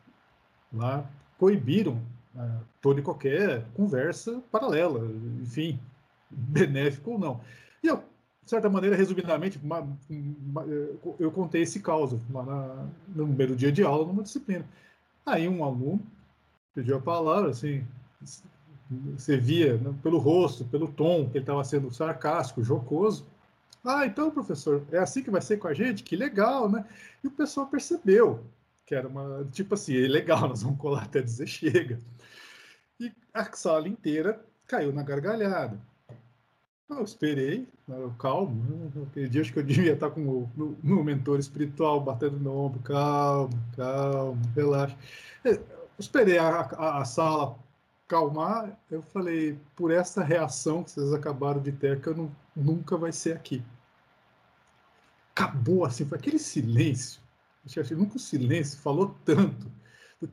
lá 0.73 1.05
proibiram 1.39 2.01
né, 2.35 2.59
toda 2.81 3.01
e 3.01 3.03
qualquer 3.03 3.67
conversa 3.75 4.43
paralela, 4.51 5.07
enfim, 5.43 5.79
benéfico 6.31 7.11
ou 7.11 7.19
não. 7.19 7.41
E 7.83 7.89
eu, 7.89 7.99
de 8.43 8.49
certa 8.49 8.71
maneira, 8.71 8.97
resumidamente, 8.97 9.61
eu 11.19 11.31
contei 11.31 11.61
esse 11.61 11.81
caos 11.81 12.13
no 13.15 13.27
primeiro 13.27 13.55
dia 13.55 13.71
de 13.71 13.83
aula, 13.83 14.07
numa 14.07 14.23
disciplina. 14.23 14.65
Aí 15.25 15.49
um 15.49 15.65
aluno 15.65 16.01
pediu 16.75 16.97
a 16.97 17.01
palavra, 17.01 17.51
assim, 17.51 17.85
você 19.17 19.37
via 19.37 19.77
né, 19.77 19.95
pelo 20.03 20.19
rosto, 20.19 20.65
pelo 20.65 20.89
tom, 20.89 21.29
que 21.29 21.39
ele 21.39 21.43
estava 21.43 21.63
sendo 21.65 21.93
sarcástico, 21.93 22.63
jocoso. 22.63 23.27
Ah, 23.85 24.05
então, 24.05 24.31
professor, 24.31 24.85
é 24.93 24.99
assim 24.99 25.23
que 25.23 25.31
vai 25.31 25.41
ser 25.41 25.59
com 25.59 25.69
a 25.69 25.75
gente? 25.75 26.03
Que 26.03 26.17
legal, 26.17 26.69
né? 26.69 26.85
E 27.25 27.29
o 27.29 27.31
pessoal 27.31 27.67
percebeu 27.67 28.45
que 28.91 28.95
era 28.97 29.07
uma, 29.07 29.47
tipo 29.53 29.75
assim, 29.75 29.97
é 29.97 30.09
legal, 30.09 30.41
nós 30.49 30.65
vamos 30.65 30.81
colar 30.81 31.05
até 31.05 31.23
dizer 31.23 31.47
chega. 31.47 32.01
E 32.99 33.13
a 33.33 33.45
sala 33.53 33.89
inteira 33.89 34.45
caiu 34.67 34.93
na 34.93 35.05
gargalhada. 35.05 35.81
Eu 36.91 37.05
esperei, 37.05 37.69
eu, 37.89 38.13
calmo, 38.19 38.65
né? 38.65 39.03
aquele 39.09 39.29
dia 39.29 39.41
acho 39.41 39.53
que 39.53 39.61
eu 39.61 39.63
devia 39.65 39.93
estar 39.93 40.11
com 40.11 40.23
o 40.23 40.77
meu 40.83 41.05
mentor 41.05 41.39
espiritual 41.39 42.01
batendo 42.01 42.39
no 42.39 42.53
ombro, 42.53 42.81
calma, 42.81 43.51
calma, 43.77 44.43
relaxa. 44.55 44.97
Eu 45.45 45.65
esperei 45.99 46.37
a, 46.37 46.49
a, 46.49 47.01
a 47.01 47.05
sala 47.05 47.57
calmar, 48.11 48.77
eu 48.91 49.01
falei, 49.01 49.57
por 49.77 49.93
essa 49.93 50.23
reação 50.25 50.83
que 50.83 50.91
vocês 50.91 51.13
acabaram 51.13 51.63
de 51.63 51.71
ter, 51.71 52.01
que 52.01 52.09
eu 52.09 52.17
não, 52.17 52.37
nunca 52.57 52.97
vai 52.97 53.13
ser 53.13 53.37
aqui. 53.37 53.63
Acabou 55.31 55.85
assim, 55.85 56.05
foi 56.05 56.19
aquele 56.19 56.39
silêncio. 56.39 57.23
Eu 57.77 57.97
nunca 57.97 58.17
o 58.17 58.21
silêncio 58.21 58.81
falou 58.81 59.15
tanto. 59.25 59.71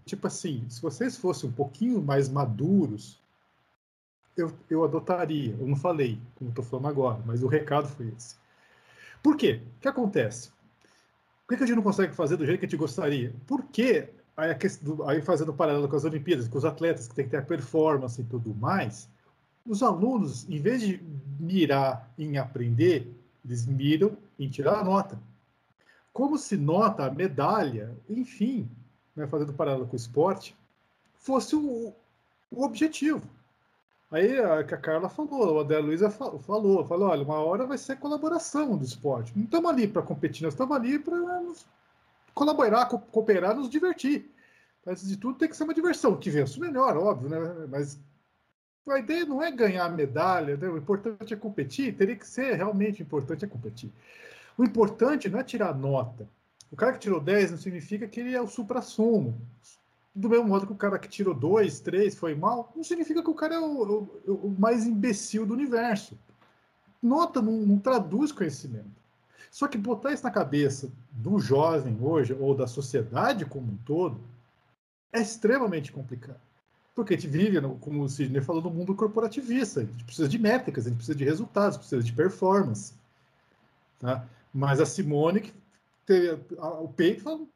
Tipo 0.06 0.26
assim, 0.26 0.68
se 0.70 0.82
vocês 0.82 1.18
fossem 1.18 1.50
um 1.50 1.54
pouquinho 1.54 2.02
mais 2.02 2.28
maduros, 2.28 3.22
eu, 4.38 4.52
eu 4.70 4.84
adotaria. 4.84 5.56
Eu 5.60 5.68
não 5.68 5.76
falei, 5.76 6.20
como 6.36 6.50
estou 6.50 6.64
falando 6.64 6.88
agora, 6.88 7.22
mas 7.26 7.44
o 7.44 7.48
recado 7.48 7.88
foi 7.88 8.14
esse. 8.16 8.36
Por 9.22 9.36
quê? 9.36 9.62
O 9.78 9.82
que 9.82 9.88
acontece? 9.88 10.52
Por 11.48 11.58
que 11.58 11.64
a 11.64 11.68
gente 11.68 11.76
não 11.76 11.84
consegue 11.84 12.14
fazer 12.14 12.38
do 12.38 12.46
jeito 12.46 12.60
que 12.60 12.66
a 12.66 12.70
gente 12.70 12.78
gostaria? 12.78 13.34
Porque 13.46 14.10
aí, 14.36 14.56
aí 15.08 15.22
fazendo 15.22 15.54
paralelo 15.54 15.88
com 15.88 15.96
as 15.96 16.06
Olimpíadas, 16.06 16.48
com 16.48 16.58
os 16.58 16.66
atletas 16.66 17.08
que 17.08 17.16
têm 17.16 17.26
que 17.26 17.32
ter 17.32 17.38
a 17.38 17.42
performance 17.42 18.22
e 18.22 18.26
tudo 18.26 18.54
mais, 18.54 19.10
os 19.66 19.84
alunos, 19.84 20.48
em 20.50 20.60
vez 20.60 20.82
de 20.82 21.02
mirar 21.40 22.10
em 22.18 22.38
aprender, 22.38 23.14
eles 23.44 23.66
miram 23.66 24.18
em 24.40 24.50
tirar 24.50 24.80
a 24.80 24.84
nota. 24.84 25.20
Como 26.14 26.38
se 26.38 26.58
nota, 26.58 27.06
a 27.06 27.12
medalha, 27.12 27.96
enfim, 28.10 28.70
né, 29.16 29.28
fazendo 29.28 29.54
paralelo 29.54 29.88
com 29.88 29.94
o 29.94 29.98
esporte, 29.98 30.56
fosse 31.16 31.56
o, 31.56 31.94
o 32.52 32.64
objetivo. 32.64 33.22
Aí 34.10 34.40
a, 34.40 34.60
a 34.60 34.64
Carla 34.64 35.10
falou, 35.10 35.60
a 35.60 35.62
Adélia 35.62 35.86
Luiza 35.86 36.10
falou, 36.10 36.86
falou, 36.86 37.10
olha, 37.10 37.24
uma 37.24 37.40
hora 37.40 37.66
vai 37.66 37.78
ser 37.78 37.98
colaboração 37.98 38.78
do 38.78 38.86
esporte. 38.86 39.34
Não 39.36 39.44
estamos 39.44 39.70
ali 39.70 39.88
para 39.88 40.02
competir, 40.02 40.44
nós 40.44 40.54
estamos 40.54 40.76
ali 40.76 40.98
para 40.98 41.18
colaborar, 42.34 42.86
co 42.86 43.00
cooperar, 43.00 43.56
nos 43.56 43.70
divertir. 43.70 44.32
Antes 44.86 45.08
de 45.08 45.18
tudo, 45.18 45.38
tem 45.38 45.50
que 45.50 45.58
ser 45.58 45.66
uma 45.66 45.74
diversão. 45.74 46.16
Que 46.16 46.30
vença 46.30 46.58
melhor, 46.60 46.96
óbvio, 46.96 47.30
né? 47.30 47.68
Mas 47.70 48.00
a 48.88 49.00
ideia 49.00 49.26
não 49.26 49.42
é 49.44 49.52
ganhar 49.52 49.90
medalha, 49.90 50.56
né? 50.56 50.70
o 50.70 50.78
importante 50.78 51.34
é 51.34 51.38
competir, 51.38 51.96
teria 51.96 52.16
que 52.16 52.26
ser 52.26 52.56
realmente 52.56 53.04
importante 53.04 53.44
é 53.44 53.48
competir. 53.48 53.92
O 54.58 54.64
importante 54.64 55.28
não 55.28 55.40
é 55.40 55.44
tirar 55.44 55.76
nota. 55.76 56.28
O 56.72 56.76
cara 56.76 56.94
que 56.94 57.00
tirou 57.00 57.20
10 57.20 57.52
não 57.52 57.58
significa 57.58 58.08
que 58.08 58.22
ele 58.22 58.34
é 58.34 58.42
o 58.42 58.48
supra-sumo. 58.48 59.40
Do 60.18 60.30
mesmo 60.30 60.48
modo 60.48 60.66
que 60.66 60.74
o 60.74 60.76
cara 60.76 60.98
que 60.98 61.08
tirou 61.08 61.34
2, 61.34 61.80
3 61.82 62.16
foi 62.16 62.34
mal, 62.34 62.72
não 62.76 62.84
significa 62.84 63.22
que 63.22 63.30
o 63.30 63.36
cara 63.36 63.56
é 63.56 63.60
o, 63.60 64.10
o, 64.26 64.32
o 64.34 64.56
mais 64.58 64.86
imbecil 64.86 65.46
do 65.46 65.54
universo. 65.54 66.18
Nota 67.02 67.40
não, 67.42 67.54
não 67.54 67.78
traduz 67.78 68.32
conhecimento. 68.32 68.98
Só 69.52 69.68
que 69.68 69.78
botar 69.78 70.14
isso 70.14 70.24
na 70.24 70.32
cabeça 70.32 70.92
do 71.12 71.40
jovem 71.40 71.98
hoje, 72.02 72.34
ou 72.34 72.56
da 72.56 72.66
sociedade 72.68 73.46
como 73.46 73.72
um 73.72 73.78
todo, 73.86 74.20
é 75.14 75.22
extremamente 75.22 75.92
complicado. 75.92 76.42
Porque 76.96 77.14
a 77.14 77.18
gente 77.18 77.30
vive, 77.30 77.62
como 77.80 78.02
o 78.02 78.10
Sidney 78.10 78.42
falou, 78.42 78.62
no 78.62 78.72
mundo 78.72 78.96
corporativista. 78.96 79.82
A 79.82 79.84
gente 79.84 80.04
precisa 80.04 80.28
de 80.28 80.40
métricas, 80.40 80.86
a 80.86 80.90
gente 80.90 80.98
precisa 80.98 81.18
de 81.18 81.24
resultados, 81.24 81.78
precisa 81.78 82.02
de 82.02 82.12
performance. 82.12 82.94
Tá? 84.00 84.28
Mas 84.52 84.82
a 84.82 84.86
Simone, 84.86 85.42
que 85.42 85.54
teve 86.06 86.42
o 86.60 86.88
peito, 86.88 87.24
falou, 87.24 87.48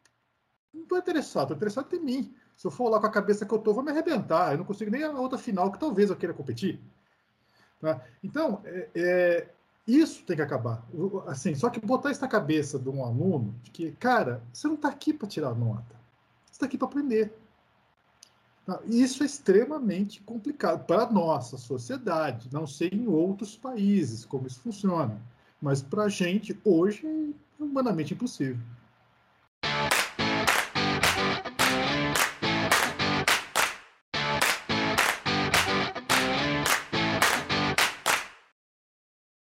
não 0.74 0.84
estou 0.84 0.98
interessado, 0.98 1.54
estou 1.54 1.58
interessado 1.58 1.96
em 1.96 2.00
mim. 2.00 2.36
Se 2.62 2.68
eu 2.68 2.70
for 2.70 2.90
lá 2.90 3.00
com 3.00 3.08
a 3.08 3.12
cabeça 3.12 3.44
que 3.44 3.52
eu 3.52 3.58
estou, 3.58 3.74
vou 3.74 3.84
me 3.84 3.90
arrebentar. 3.90 4.52
Eu 4.52 4.60
não 4.60 4.66
consigo 4.66 4.92
nem 4.92 5.04
a 5.04 5.10
outra 5.10 5.36
final 5.36 5.72
que 5.72 5.80
talvez 5.80 6.12
eu 6.12 6.16
queira 6.16 6.32
competir. 6.32 6.80
Tá? 7.80 8.00
Então, 8.24 8.62
é, 8.64 8.90
é, 8.94 9.50
isso 9.88 10.24
tem 10.26 10.36
que 10.36 10.44
acabar. 10.44 10.86
Assim, 11.26 11.56
só 11.56 11.72
que 11.72 11.80
botar 11.80 12.12
isso 12.12 12.22
na 12.22 12.28
cabeça 12.28 12.78
de 12.78 12.88
um 12.88 13.04
aluno, 13.04 13.56
de 13.64 13.72
que, 13.72 13.92
cara, 13.94 14.44
você 14.54 14.68
não 14.68 14.76
está 14.76 14.90
aqui 14.90 15.12
para 15.12 15.28
tirar 15.28 15.56
nota. 15.56 15.96
Você 16.46 16.52
está 16.52 16.68
aqui 16.68 16.78
para 16.78 16.88
aprender. 16.88 17.34
Isso 18.86 19.24
é 19.24 19.26
extremamente 19.26 20.22
complicado 20.22 20.86
para 20.86 21.02
a 21.02 21.12
nossa 21.12 21.58
sociedade. 21.58 22.48
Não 22.54 22.68
sei 22.68 22.90
em 22.90 23.08
outros 23.08 23.58
países 23.58 24.24
como 24.24 24.46
isso 24.46 24.60
funciona, 24.60 25.20
mas 25.60 25.82
para 25.82 26.04
a 26.04 26.10
gente, 26.10 26.56
hoje, 26.64 27.08
é 27.60 27.64
humanamente 27.64 28.14
impossível. 28.14 28.62